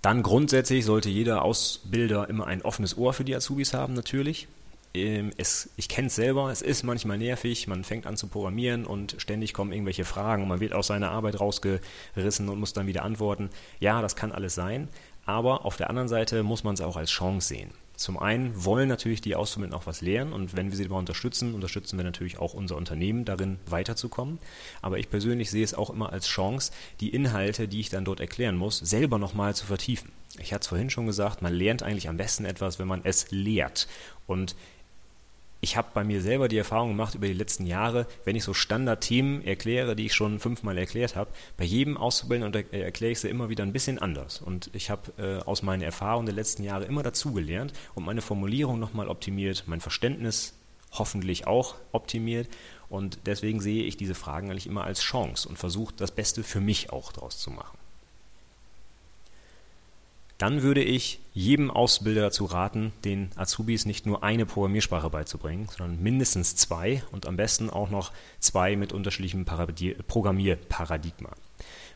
Dann 0.02 0.22
grundsätzlich 0.22 0.84
sollte 0.84 1.08
jeder 1.08 1.42
Ausbilder 1.42 2.28
immer 2.28 2.46
ein 2.46 2.62
offenes 2.62 2.96
Ohr 2.96 3.12
für 3.12 3.24
die 3.24 3.34
Azubis 3.34 3.74
haben, 3.74 3.94
natürlich. 3.94 4.46
Ähm, 4.94 5.32
es, 5.36 5.70
ich 5.76 5.88
kenne 5.88 6.06
es 6.06 6.14
selber, 6.14 6.50
es 6.50 6.62
ist 6.62 6.82
manchmal 6.82 7.18
nervig, 7.18 7.66
man 7.66 7.84
fängt 7.84 8.06
an 8.06 8.16
zu 8.16 8.28
programmieren 8.28 8.86
und 8.86 9.16
ständig 9.18 9.52
kommen 9.52 9.72
irgendwelche 9.72 10.04
Fragen 10.04 10.42
und 10.42 10.48
man 10.48 10.60
wird 10.60 10.72
aus 10.72 10.86
seiner 10.86 11.10
Arbeit 11.10 11.40
rausgerissen 11.40 12.48
und 12.48 12.60
muss 12.60 12.72
dann 12.72 12.86
wieder 12.86 13.02
antworten. 13.04 13.50
Ja, 13.80 14.00
das 14.00 14.16
kann 14.16 14.32
alles 14.32 14.54
sein, 14.54 14.88
aber 15.26 15.64
auf 15.64 15.76
der 15.76 15.90
anderen 15.90 16.08
Seite 16.08 16.42
muss 16.42 16.64
man 16.64 16.74
es 16.74 16.80
auch 16.80 16.96
als 16.96 17.10
Chance 17.10 17.48
sehen. 17.48 17.70
Zum 17.98 18.16
einen 18.16 18.64
wollen 18.64 18.88
natürlich 18.88 19.22
die 19.22 19.34
Auszubildenden 19.34 19.76
auch 19.76 19.88
was 19.88 20.02
lernen 20.02 20.32
und 20.32 20.56
wenn 20.56 20.70
wir 20.70 20.76
sie 20.76 20.84
dabei 20.84 21.00
unterstützen, 21.00 21.52
unterstützen 21.52 21.98
wir 21.98 22.04
natürlich 22.04 22.38
auch 22.38 22.54
unser 22.54 22.76
Unternehmen 22.76 23.24
darin 23.24 23.58
weiterzukommen. 23.66 24.38
Aber 24.80 25.00
ich 25.00 25.10
persönlich 25.10 25.50
sehe 25.50 25.64
es 25.64 25.74
auch 25.74 25.90
immer 25.90 26.12
als 26.12 26.28
Chance, 26.28 26.70
die 27.00 27.08
Inhalte, 27.08 27.66
die 27.66 27.80
ich 27.80 27.90
dann 27.90 28.04
dort 28.04 28.20
erklären 28.20 28.54
muss, 28.54 28.78
selber 28.78 29.18
nochmal 29.18 29.56
zu 29.56 29.66
vertiefen. 29.66 30.12
Ich 30.38 30.52
hatte 30.52 30.62
es 30.62 30.68
vorhin 30.68 30.90
schon 30.90 31.06
gesagt, 31.06 31.42
man 31.42 31.52
lernt 31.52 31.82
eigentlich 31.82 32.08
am 32.08 32.16
besten 32.16 32.44
etwas, 32.44 32.78
wenn 32.78 32.86
man 32.86 33.00
es 33.02 33.32
lehrt. 33.32 33.88
Und 34.28 34.54
ich 35.60 35.76
habe 35.76 35.88
bei 35.92 36.04
mir 36.04 36.22
selber 36.22 36.48
die 36.48 36.58
Erfahrung 36.58 36.90
gemacht 36.90 37.14
über 37.14 37.26
die 37.26 37.32
letzten 37.32 37.66
Jahre, 37.66 38.06
wenn 38.24 38.36
ich 38.36 38.44
so 38.44 38.54
Standardthemen 38.54 39.44
erkläre, 39.44 39.96
die 39.96 40.06
ich 40.06 40.14
schon 40.14 40.38
fünfmal 40.38 40.78
erklärt 40.78 41.16
habe, 41.16 41.30
bei 41.56 41.64
jedem 41.64 41.96
Auszubildenden 41.96 42.72
äh, 42.72 42.80
erkläre 42.80 43.12
ich 43.12 43.20
sie 43.20 43.28
immer 43.28 43.48
wieder 43.48 43.64
ein 43.64 43.72
bisschen 43.72 43.98
anders. 43.98 44.40
Und 44.40 44.70
ich 44.72 44.90
habe 44.90 45.12
äh, 45.18 45.44
aus 45.44 45.62
meinen 45.62 45.82
Erfahrungen 45.82 46.26
der 46.26 46.34
letzten 46.34 46.62
Jahre 46.62 46.84
immer 46.84 47.02
dazugelernt 47.02 47.72
und 47.94 48.04
meine 48.04 48.22
Formulierung 48.22 48.78
nochmal 48.78 49.08
optimiert, 49.08 49.64
mein 49.66 49.80
Verständnis 49.80 50.54
hoffentlich 50.92 51.46
auch 51.46 51.74
optimiert. 51.92 52.48
Und 52.88 53.18
deswegen 53.26 53.60
sehe 53.60 53.84
ich 53.84 53.96
diese 53.96 54.14
Fragen 54.14 54.50
eigentlich 54.50 54.66
immer 54.66 54.84
als 54.84 55.00
Chance 55.00 55.48
und 55.48 55.58
versuche 55.58 55.94
das 55.96 56.12
Beste 56.12 56.44
für 56.44 56.60
mich 56.60 56.90
auch 56.90 57.12
daraus 57.12 57.38
zu 57.38 57.50
machen 57.50 57.78
dann 60.38 60.62
würde 60.62 60.82
ich 60.82 61.20
jedem 61.34 61.70
Ausbilder 61.70 62.22
dazu 62.22 62.44
raten, 62.44 62.92
den 63.04 63.30
Azubis 63.36 63.84
nicht 63.86 64.06
nur 64.06 64.22
eine 64.22 64.46
Programmiersprache 64.46 65.10
beizubringen, 65.10 65.68
sondern 65.76 66.00
mindestens 66.00 66.54
zwei 66.54 67.02
und 67.10 67.26
am 67.26 67.36
besten 67.36 67.68
auch 67.70 67.90
noch 67.90 68.12
zwei 68.38 68.76
mit 68.76 68.92
unterschiedlichem 68.92 69.44
Programmierparadigma. 69.44 71.30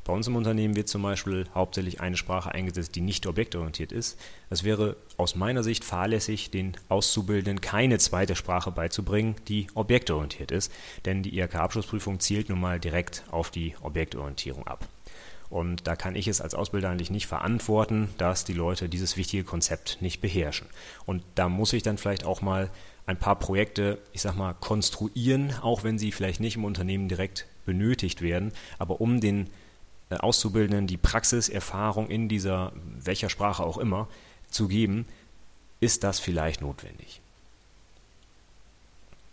Bei 0.04 0.12
uns 0.12 0.26
im 0.26 0.34
Unternehmen 0.34 0.74
wird 0.74 0.88
zum 0.88 1.02
Beispiel 1.02 1.46
hauptsächlich 1.54 2.00
eine 2.00 2.16
Sprache 2.16 2.50
eingesetzt, 2.50 2.96
die 2.96 3.00
nicht 3.00 3.28
objektorientiert 3.28 3.92
ist. 3.92 4.18
Es 4.50 4.64
wäre 4.64 4.96
aus 5.16 5.36
meiner 5.36 5.62
Sicht 5.62 5.84
fahrlässig, 5.84 6.50
den 6.50 6.76
Auszubildenden 6.88 7.60
keine 7.60 7.98
zweite 7.98 8.34
Sprache 8.34 8.72
beizubringen, 8.72 9.36
die 9.46 9.68
objektorientiert 9.74 10.50
ist, 10.50 10.72
denn 11.04 11.22
die 11.22 11.38
IHK-Abschlussprüfung 11.38 12.18
zielt 12.18 12.48
nun 12.48 12.60
mal 12.60 12.80
direkt 12.80 13.22
auf 13.30 13.52
die 13.52 13.76
Objektorientierung 13.82 14.66
ab. 14.66 14.88
Und 15.52 15.86
da 15.86 15.96
kann 15.96 16.16
ich 16.16 16.28
es 16.28 16.40
als 16.40 16.54
Ausbilder 16.54 16.88
eigentlich 16.88 17.10
nicht 17.10 17.26
verantworten, 17.26 18.08
dass 18.16 18.46
die 18.46 18.54
Leute 18.54 18.88
dieses 18.88 19.18
wichtige 19.18 19.44
Konzept 19.44 19.98
nicht 20.00 20.22
beherrschen. 20.22 20.66
Und 21.04 21.22
da 21.34 21.50
muss 21.50 21.74
ich 21.74 21.82
dann 21.82 21.98
vielleicht 21.98 22.24
auch 22.24 22.40
mal 22.40 22.70
ein 23.04 23.18
paar 23.18 23.38
Projekte, 23.38 23.98
ich 24.14 24.22
sag 24.22 24.34
mal, 24.34 24.54
konstruieren, 24.54 25.52
auch 25.60 25.84
wenn 25.84 25.98
sie 25.98 26.10
vielleicht 26.10 26.40
nicht 26.40 26.56
im 26.56 26.64
Unternehmen 26.64 27.06
direkt 27.06 27.46
benötigt 27.66 28.22
werden, 28.22 28.52
aber 28.78 29.02
um 29.02 29.20
den 29.20 29.50
äh, 30.08 30.16
Auszubildenden 30.16 30.86
die 30.86 30.96
Praxiserfahrung 30.96 32.08
in 32.08 32.28
dieser, 32.28 32.72
welcher 32.98 33.28
Sprache 33.28 33.62
auch 33.62 33.78
immer, 33.78 34.08
zu 34.48 34.68
geben, 34.68 35.06
ist 35.80 36.04
das 36.04 36.20
vielleicht 36.20 36.60
notwendig. 36.60 37.21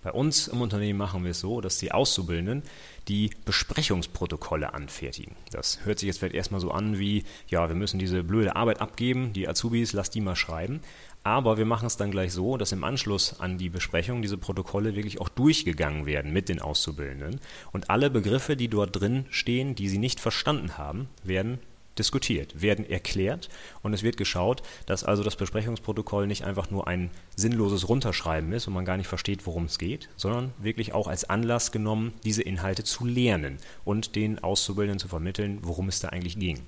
Bei 0.01 0.11
uns 0.13 0.47
im 0.47 0.61
Unternehmen 0.61 0.97
machen 0.97 1.23
wir 1.23 1.31
es 1.31 1.41
so, 1.41 1.59
dass 1.59 1.77
die 1.77 1.91
Auszubildenden 1.91 2.63
die 3.09 3.31
Besprechungsprotokolle 3.43 4.73
anfertigen. 4.73 5.35
Das 5.51 5.83
hört 5.83 5.99
sich 5.99 6.07
jetzt 6.07 6.19
vielleicht 6.19 6.35
erstmal 6.35 6.61
so 6.61 6.71
an 6.71 6.99
wie, 6.99 7.25
ja, 7.47 7.67
wir 7.67 7.75
müssen 7.75 7.99
diese 7.99 8.23
blöde 8.23 8.55
Arbeit 8.55 8.79
abgeben, 8.79 9.33
die 9.33 9.47
Azubis, 9.47 9.91
lass 9.91 10.09
die 10.09 10.21
mal 10.21 10.37
schreiben. 10.37 10.79
Aber 11.23 11.57
wir 11.57 11.65
machen 11.65 11.85
es 11.85 11.97
dann 11.97 12.11
gleich 12.11 12.31
so, 12.31 12.55
dass 12.55 12.71
im 12.71 12.85
Anschluss 12.85 13.41
an 13.41 13.57
die 13.57 13.69
Besprechung 13.69 14.21
diese 14.21 14.37
Protokolle 14.37 14.95
wirklich 14.95 15.19
auch 15.19 15.27
durchgegangen 15.27 16.05
werden 16.05 16.31
mit 16.31 16.47
den 16.47 16.61
Auszubildenden. 16.61 17.41
Und 17.73 17.89
alle 17.89 18.09
Begriffe, 18.09 18.55
die 18.55 18.69
dort 18.69 18.99
drin 18.99 19.25
stehen, 19.29 19.75
die 19.75 19.89
sie 19.89 19.97
nicht 19.97 20.21
verstanden 20.21 20.77
haben, 20.77 21.09
werden 21.23 21.59
diskutiert, 21.99 22.61
werden 22.61 22.89
erklärt 22.89 23.49
und 23.83 23.93
es 23.93 24.03
wird 24.03 24.17
geschaut, 24.17 24.63
dass 24.85 25.03
also 25.03 25.23
das 25.23 25.35
Besprechungsprotokoll 25.35 26.25
nicht 26.25 26.45
einfach 26.45 26.71
nur 26.71 26.87
ein 26.87 27.11
sinnloses 27.35 27.89
Runterschreiben 27.89 28.51
ist 28.53 28.67
und 28.67 28.73
man 28.73 28.85
gar 28.85 28.97
nicht 28.97 29.07
versteht, 29.07 29.45
worum 29.45 29.65
es 29.65 29.77
geht, 29.77 30.09
sondern 30.15 30.53
wirklich 30.57 30.93
auch 30.93 31.07
als 31.07 31.29
Anlass 31.29 31.71
genommen, 31.71 32.13
diese 32.23 32.41
Inhalte 32.41 32.83
zu 32.83 33.05
lernen 33.05 33.57
und 33.85 34.15
den 34.15 34.39
Auszubildenden 34.39 34.99
zu 34.99 35.07
vermitteln, 35.07 35.59
worum 35.61 35.89
es 35.89 35.99
da 35.99 36.09
eigentlich 36.09 36.39
ging. 36.39 36.61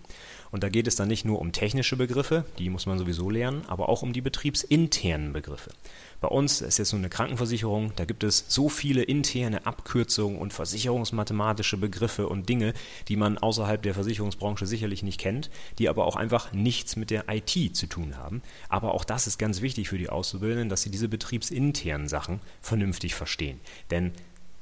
Und 0.51 0.63
da 0.63 0.69
geht 0.69 0.87
es 0.87 0.95
dann 0.95 1.07
nicht 1.07 1.25
nur 1.25 1.39
um 1.39 1.51
technische 1.51 1.95
Begriffe, 1.95 2.45
die 2.59 2.69
muss 2.69 2.85
man 2.85 2.99
sowieso 2.99 3.29
lernen, 3.29 3.63
aber 3.67 3.89
auch 3.89 4.01
um 4.01 4.13
die 4.13 4.21
betriebsinternen 4.21 5.33
Begriffe. 5.33 5.71
Bei 6.19 6.27
uns 6.27 6.61
ist 6.61 6.77
jetzt 6.77 6.91
nur 6.91 6.99
eine 6.99 7.09
Krankenversicherung, 7.09 7.93
da 7.95 8.05
gibt 8.05 8.23
es 8.23 8.45
so 8.47 8.69
viele 8.69 9.01
interne 9.01 9.65
Abkürzungen 9.65 10.37
und 10.37 10.53
versicherungsmathematische 10.53 11.77
Begriffe 11.77 12.27
und 12.27 12.47
Dinge, 12.47 12.73
die 13.07 13.15
man 13.15 13.37
außerhalb 13.37 13.81
der 13.81 13.95
Versicherungsbranche 13.95 14.67
sicherlich 14.67 15.01
nicht 15.01 15.19
kennt, 15.19 15.49
die 15.79 15.89
aber 15.89 16.05
auch 16.05 16.15
einfach 16.15 16.51
nichts 16.51 16.95
mit 16.95 17.09
der 17.09 17.25
IT 17.29 17.75
zu 17.75 17.87
tun 17.87 18.17
haben. 18.17 18.43
Aber 18.69 18.93
auch 18.93 19.03
das 19.03 19.25
ist 19.25 19.39
ganz 19.39 19.61
wichtig 19.61 19.89
für 19.89 19.97
die 19.97 20.09
Auszubildenden, 20.09 20.69
dass 20.69 20.83
sie 20.83 20.91
diese 20.91 21.07
betriebsinternen 21.07 22.07
Sachen 22.07 22.39
vernünftig 22.61 23.15
verstehen. 23.15 23.59
Denn 23.89 24.11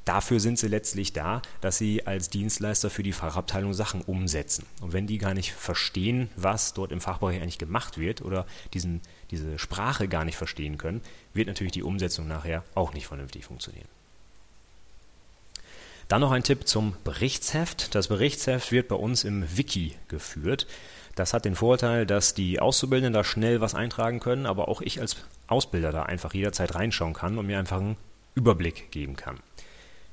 Dafür 0.05 0.39
sind 0.39 0.57
sie 0.57 0.67
letztlich 0.67 1.13
da, 1.13 1.41
dass 1.61 1.77
sie 1.77 2.07
als 2.07 2.29
Dienstleister 2.29 2.89
für 2.89 3.03
die 3.03 3.11
Fachabteilung 3.13 3.73
Sachen 3.73 4.01
umsetzen. 4.01 4.65
Und 4.81 4.93
wenn 4.93 5.05
die 5.05 5.19
gar 5.19 5.33
nicht 5.33 5.53
verstehen, 5.53 6.29
was 6.35 6.73
dort 6.73 6.91
im 6.91 7.01
Fachbereich 7.01 7.41
eigentlich 7.41 7.59
gemacht 7.59 7.97
wird 7.97 8.21
oder 8.21 8.47
diesen, 8.73 9.01
diese 9.29 9.59
Sprache 9.59 10.07
gar 10.07 10.25
nicht 10.25 10.37
verstehen 10.37 10.77
können, 10.77 11.01
wird 11.33 11.47
natürlich 11.47 11.73
die 11.73 11.83
Umsetzung 11.83 12.27
nachher 12.27 12.63
auch 12.73 12.93
nicht 12.93 13.07
vernünftig 13.07 13.45
funktionieren. 13.45 13.87
Dann 16.07 16.21
noch 16.21 16.31
ein 16.31 16.43
Tipp 16.43 16.67
zum 16.67 16.95
Berichtsheft. 17.03 17.93
Das 17.93 18.07
Berichtsheft 18.07 18.71
wird 18.71 18.87
bei 18.87 18.95
uns 18.95 19.23
im 19.23 19.45
Wiki 19.57 19.95
geführt. 20.07 20.65
Das 21.13 21.33
hat 21.33 21.45
den 21.45 21.53
Vorteil, 21.53 22.07
dass 22.07 22.33
die 22.33 22.59
Auszubildenden 22.59 23.13
da 23.13 23.23
schnell 23.23 23.61
was 23.61 23.75
eintragen 23.75 24.19
können, 24.19 24.47
aber 24.47 24.69
auch 24.69 24.81
ich 24.81 25.01
als 25.01 25.17
Ausbilder 25.45 25.91
da 25.91 26.03
einfach 26.03 26.33
jederzeit 26.33 26.73
reinschauen 26.73 27.13
kann 27.13 27.37
und 27.37 27.45
mir 27.45 27.59
einfach 27.59 27.77
einen 27.77 27.97
Überblick 28.33 28.89
geben 28.89 29.15
kann. 29.15 29.39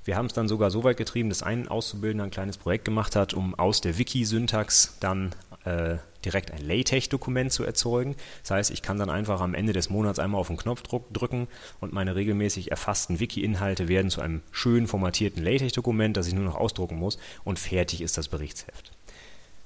Wir 0.06 0.16
haben 0.16 0.26
es 0.26 0.32
dann 0.32 0.46
sogar 0.46 0.70
so 0.70 0.84
weit 0.84 0.96
getrieben, 0.96 1.30
dass 1.30 1.42
ein 1.42 1.66
Auszubildender 1.66 2.24
ein 2.24 2.30
kleines 2.30 2.58
Projekt 2.58 2.84
gemacht 2.84 3.16
hat, 3.16 3.34
um 3.34 3.56
aus 3.56 3.80
der 3.80 3.98
Wiki-Syntax 3.98 4.98
dann 5.00 5.34
äh, 5.64 5.96
direkt 6.24 6.52
ein 6.52 6.64
LaTeX-Dokument 6.64 7.52
zu 7.52 7.64
erzeugen. 7.64 8.14
Das 8.42 8.52
heißt, 8.52 8.70
ich 8.70 8.82
kann 8.82 8.98
dann 8.98 9.10
einfach 9.10 9.40
am 9.40 9.52
Ende 9.52 9.72
des 9.72 9.90
Monats 9.90 10.20
einmal 10.20 10.40
auf 10.40 10.46
den 10.46 10.58
Knopf 10.58 10.82
drücken 10.82 11.48
und 11.80 11.92
meine 11.92 12.14
regelmäßig 12.14 12.70
erfassten 12.70 13.18
Wiki-Inhalte 13.18 13.88
werden 13.88 14.12
zu 14.12 14.20
einem 14.20 14.42
schön 14.52 14.86
formatierten 14.86 15.42
LaTeX-Dokument, 15.42 16.16
das 16.16 16.28
ich 16.28 16.34
nur 16.34 16.44
noch 16.44 16.54
ausdrucken 16.54 16.96
muss 16.96 17.18
und 17.42 17.58
fertig 17.58 18.00
ist 18.00 18.16
das 18.16 18.28
Berichtsheft. 18.28 18.92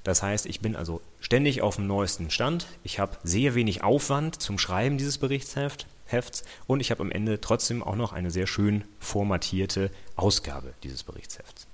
Das 0.04 0.22
heißt, 0.22 0.46
ich 0.46 0.60
bin 0.60 0.74
also 0.74 1.02
ständig 1.20 1.60
auf 1.60 1.76
dem 1.76 1.86
neuesten 1.86 2.30
Stand. 2.30 2.66
Ich 2.82 2.98
habe 2.98 3.18
sehr 3.22 3.54
wenig 3.54 3.84
Aufwand 3.84 4.40
zum 4.40 4.58
Schreiben 4.58 4.96
dieses 4.96 5.18
Berichtsheft. 5.18 5.86
Hefts. 6.12 6.44
Und 6.66 6.80
ich 6.80 6.90
habe 6.90 7.02
am 7.02 7.10
Ende 7.10 7.40
trotzdem 7.40 7.82
auch 7.82 7.96
noch 7.96 8.12
eine 8.12 8.30
sehr 8.30 8.46
schön 8.46 8.84
formatierte 8.98 9.90
Ausgabe 10.16 10.74
dieses 10.82 11.02
Berichtshefts. 11.02 11.66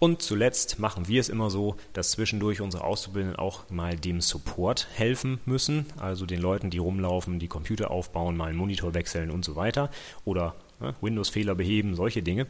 Und 0.00 0.22
zuletzt 0.22 0.78
machen 0.78 1.08
wir 1.08 1.20
es 1.20 1.28
immer 1.28 1.50
so, 1.50 1.76
dass 1.92 2.12
zwischendurch 2.12 2.60
unsere 2.60 2.84
Auszubildenden 2.84 3.36
auch 3.36 3.68
mal 3.68 3.96
dem 3.96 4.20
Support 4.20 4.86
helfen 4.94 5.40
müssen, 5.44 5.86
also 5.98 6.24
den 6.24 6.40
Leuten, 6.40 6.70
die 6.70 6.78
rumlaufen, 6.78 7.40
die 7.40 7.48
Computer 7.48 7.90
aufbauen, 7.90 8.36
mal 8.36 8.46
einen 8.46 8.58
Monitor 8.58 8.94
wechseln 8.94 9.30
und 9.30 9.44
so 9.44 9.56
weiter. 9.56 9.90
Oder 10.24 10.54
Windows-Fehler 11.00 11.54
beheben, 11.54 11.94
solche 11.94 12.22
Dinge. 12.22 12.46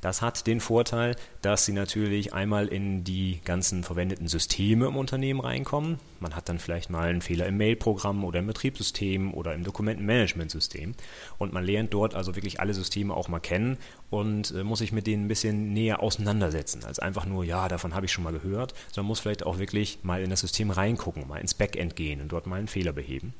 Das 0.00 0.22
hat 0.22 0.46
den 0.46 0.60
Vorteil, 0.60 1.14
dass 1.42 1.66
Sie 1.66 1.72
natürlich 1.72 2.32
einmal 2.32 2.68
in 2.68 3.04
die 3.04 3.40
ganzen 3.44 3.84
verwendeten 3.84 4.28
Systeme 4.28 4.86
im 4.86 4.96
Unternehmen 4.96 5.40
reinkommen. 5.40 5.98
Man 6.20 6.34
hat 6.34 6.48
dann 6.48 6.58
vielleicht 6.58 6.88
mal 6.88 7.08
einen 7.08 7.20
Fehler 7.20 7.46
im 7.46 7.58
Mailprogramm 7.58 8.24
oder 8.24 8.38
im 8.38 8.46
Betriebssystem 8.46 9.34
oder 9.34 9.54
im 9.54 9.64
Dokumentenmanagementsystem. 9.64 10.94
Und 11.38 11.52
man 11.52 11.64
lernt 11.64 11.92
dort 11.92 12.14
also 12.14 12.34
wirklich 12.34 12.60
alle 12.60 12.72
Systeme 12.72 13.14
auch 13.14 13.28
mal 13.28 13.40
kennen 13.40 13.76
und 14.10 14.52
äh, 14.52 14.64
muss 14.64 14.80
sich 14.80 14.92
mit 14.92 15.06
denen 15.06 15.24
ein 15.24 15.28
bisschen 15.28 15.72
näher 15.72 16.02
auseinandersetzen, 16.02 16.84
als 16.84 16.98
einfach 16.98 17.26
nur, 17.26 17.44
ja, 17.44 17.68
davon 17.68 17.94
habe 17.94 18.06
ich 18.06 18.12
schon 18.12 18.24
mal 18.24 18.32
gehört, 18.32 18.74
sondern 18.92 19.06
muss 19.06 19.20
vielleicht 19.20 19.46
auch 19.46 19.58
wirklich 19.58 20.00
mal 20.02 20.22
in 20.22 20.30
das 20.30 20.40
System 20.40 20.70
reingucken, 20.70 21.26
mal 21.28 21.40
ins 21.40 21.54
Backend 21.54 21.96
gehen 21.96 22.20
und 22.20 22.28
dort 22.30 22.46
mal 22.46 22.56
einen 22.56 22.68
Fehler 22.68 22.92
beheben. 22.92 23.32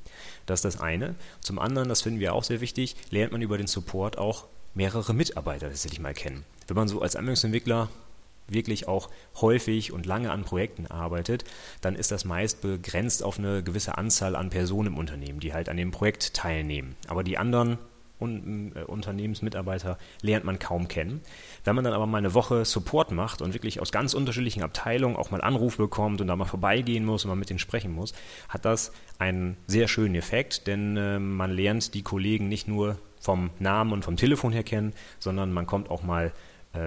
Das 0.47 0.61
ist 0.61 0.65
das 0.65 0.81
eine. 0.81 1.17
Zum 1.41 1.59
anderen, 1.59 1.89
das 1.89 2.03
finden 2.03 2.21
wir 2.21 2.35
auch 2.35 2.45
sehr 2.45 2.61
wichtig, 2.61 2.97
lernt 3.11 3.33
man 3.33 3.43
über 3.43 3.59
den 3.59 3.67
Support 3.67 4.17
auch 4.17 4.47
mehrere 4.75 5.13
Mitarbeiter 5.13 5.69
tatsächlich 5.69 6.01
mal 6.01 6.15
kennen. 6.15 6.45
Wenn 6.69 6.77
man 6.77 6.89
so 6.89 7.03
als 7.03 7.17
Anwendungsentwickler 7.17 7.89
wirklich 8.47 8.89
auch 8.89 9.11
häufig 9.41 9.93
und 9.93 10.07
lange 10.07 10.31
an 10.31 10.45
Projekten 10.45 10.87
arbeitet, 10.87 11.45
dann 11.81 11.95
ist 11.95 12.11
das 12.11 12.25
meist 12.25 12.63
begrenzt 12.63 13.23
auf 13.23 13.39
eine 13.39 13.63
gewisse 13.63 13.97
Anzahl 13.97 14.37
an 14.37 14.51
Personen 14.51 14.89
im 14.89 14.99
Unternehmen, 14.99 15.41
die 15.41 15.53
halt 15.53 15.69
an 15.69 15.77
dem 15.77 15.91
Projekt 15.91 16.35
teilnehmen. 16.35 16.97
Aber 17.07 17.23
die 17.23 17.39
anderen 17.39 17.79
Un 18.21 18.73
äh, 18.75 18.83
Unternehmensmitarbeiter 18.83 19.99
lernt 20.23 20.45
man 20.45 20.59
kaum 20.59 20.89
kennen. 20.89 21.21
Wenn 21.65 21.75
man 21.75 21.85
dann 21.85 21.95
aber 21.95 22.07
mal 22.07 22.19
eine 22.19 22.35
Woche 22.35 22.65
Support 22.65 23.13
macht 23.13 23.43
und 23.43 23.55
wirklich 23.55 23.81
aus 23.81 23.93
ganz 23.93 24.15
unterschiedlichen 24.15 24.63
Abteilungen 24.63 25.17
auch 25.17 25.31
mal 25.31 25.41
Anruf 25.41 25.77
bekommt 25.77 26.21
und 26.21 26.27
da 26.27 26.37
mal 26.37 26.45
vorbeigehen 26.45 27.05
muss 27.05 27.25
und 27.25 27.31
mal 27.31 27.37
mit 27.37 27.51
denen 27.51 27.59
sprechen 27.59 27.93
muss, 27.93 28.13
hat 28.49 28.65
das 28.65 28.93
einen 29.19 29.57
sehr 29.67 29.89
schönen 29.89 30.15
Effekt, 30.15 30.67
denn 30.67 30.97
äh, 30.97 31.19
man 31.19 31.51
lernt 31.51 31.95
die 31.95 32.03
Kollegen 32.03 32.49
nicht 32.49 32.69
nur 32.69 32.99
vom 33.21 33.51
Namen 33.59 33.93
und 33.93 34.05
vom 34.05 34.17
Telefon 34.17 34.53
her 34.53 34.65
kennen, 34.65 34.95
sondern 35.19 35.53
man 35.53 35.67
kommt 35.67 35.91
auch 35.91 36.03
mal 36.03 36.33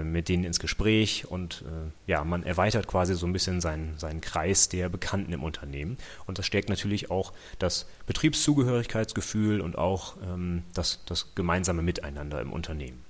mit 0.03 0.29
denen 0.29 0.45
ins 0.45 0.59
Gespräch 0.59 1.25
und 1.29 1.63
äh, 1.67 2.11
ja, 2.11 2.23
man 2.23 2.43
erweitert 2.43 2.87
quasi 2.87 3.15
so 3.15 3.25
ein 3.25 3.33
bisschen 3.33 3.59
seinen, 3.59 3.97
seinen 3.97 4.21
Kreis 4.21 4.69
der 4.69 4.87
Bekannten 4.87 5.33
im 5.33 5.43
Unternehmen. 5.43 5.97
Und 6.25 6.39
das 6.39 6.45
stärkt 6.45 6.69
natürlich 6.69 7.11
auch 7.11 7.33
das 7.59 7.85
Betriebszugehörigkeitsgefühl 8.05 9.59
und 9.59 9.77
auch 9.77 10.15
ähm, 10.23 10.63
das, 10.73 11.03
das 11.05 11.35
gemeinsame 11.35 11.81
Miteinander 11.81 12.39
im 12.39 12.53
Unternehmen. 12.53 13.03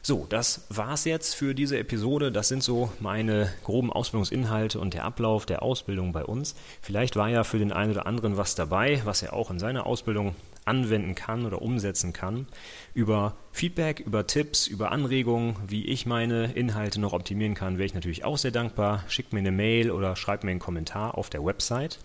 So, 0.00 0.26
das 0.28 0.66
war's 0.70 1.04
jetzt 1.04 1.34
für 1.34 1.54
diese 1.54 1.78
Episode. 1.78 2.30
Das 2.30 2.48
sind 2.48 2.62
so 2.62 2.90
meine 3.00 3.52
groben 3.64 3.92
Ausbildungsinhalte 3.92 4.78
und 4.78 4.94
der 4.94 5.04
Ablauf 5.04 5.44
der 5.44 5.62
Ausbildung 5.62 6.12
bei 6.12 6.24
uns. 6.24 6.54
Vielleicht 6.80 7.16
war 7.16 7.28
ja 7.28 7.44
für 7.44 7.58
den 7.58 7.72
einen 7.72 7.92
oder 7.92 8.06
anderen 8.06 8.36
was 8.36 8.54
dabei, 8.54 9.02
was 9.04 9.22
er 9.22 9.32
auch 9.32 9.50
in 9.50 9.58
seiner 9.58 9.86
Ausbildung 9.86 10.34
anwenden 10.64 11.14
kann 11.14 11.46
oder 11.46 11.62
umsetzen 11.62 12.12
kann. 12.12 12.46
Über 12.94 13.34
Feedback, 13.52 14.00
über 14.00 14.26
Tipps, 14.26 14.66
über 14.66 14.92
Anregungen, 14.92 15.56
wie 15.66 15.86
ich 15.86 16.06
meine 16.06 16.52
Inhalte 16.52 17.00
noch 17.00 17.12
optimieren 17.12 17.54
kann, 17.54 17.78
wäre 17.78 17.86
ich 17.86 17.94
natürlich 17.94 18.24
auch 18.24 18.38
sehr 18.38 18.50
dankbar. 18.50 19.02
Schickt 19.08 19.32
mir 19.32 19.40
eine 19.40 19.50
Mail 19.52 19.90
oder 19.90 20.14
schreibt 20.14 20.44
mir 20.44 20.50
einen 20.50 20.60
Kommentar 20.60 21.16
auf 21.18 21.30
der 21.30 21.44
Website. 21.44 21.98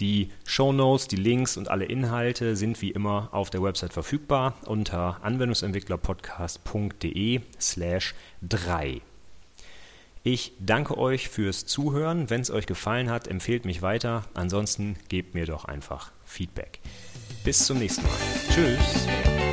Die 0.00 0.30
Show 0.46 0.72
Notes, 0.72 1.08
die 1.08 1.16
Links 1.16 1.56
und 1.56 1.68
alle 1.68 1.84
Inhalte 1.84 2.56
sind 2.56 2.82
wie 2.82 2.90
immer 2.90 3.28
auf 3.32 3.50
der 3.50 3.62
Website 3.62 3.92
verfügbar 3.92 4.54
unter 4.66 5.18
anwendungsentwicklerpodcast.de 5.22 7.40
slash 7.60 8.14
3. 8.42 9.00
Ich 10.26 10.52
danke 10.58 10.96
euch 10.96 11.28
fürs 11.28 11.66
Zuhören. 11.66 12.30
Wenn 12.30 12.40
es 12.40 12.50
euch 12.50 12.66
gefallen 12.66 13.10
hat, 13.10 13.28
empfehlt 13.28 13.66
mich 13.66 13.82
weiter. 13.82 14.24
Ansonsten 14.32 14.96
gebt 15.08 15.34
mir 15.34 15.44
doch 15.44 15.66
einfach 15.66 16.12
Feedback. 16.24 16.80
Bis 17.44 17.66
zum 17.66 17.78
nächsten 17.78 18.04
Mal. 18.04 18.12
Tschüss. 18.50 19.43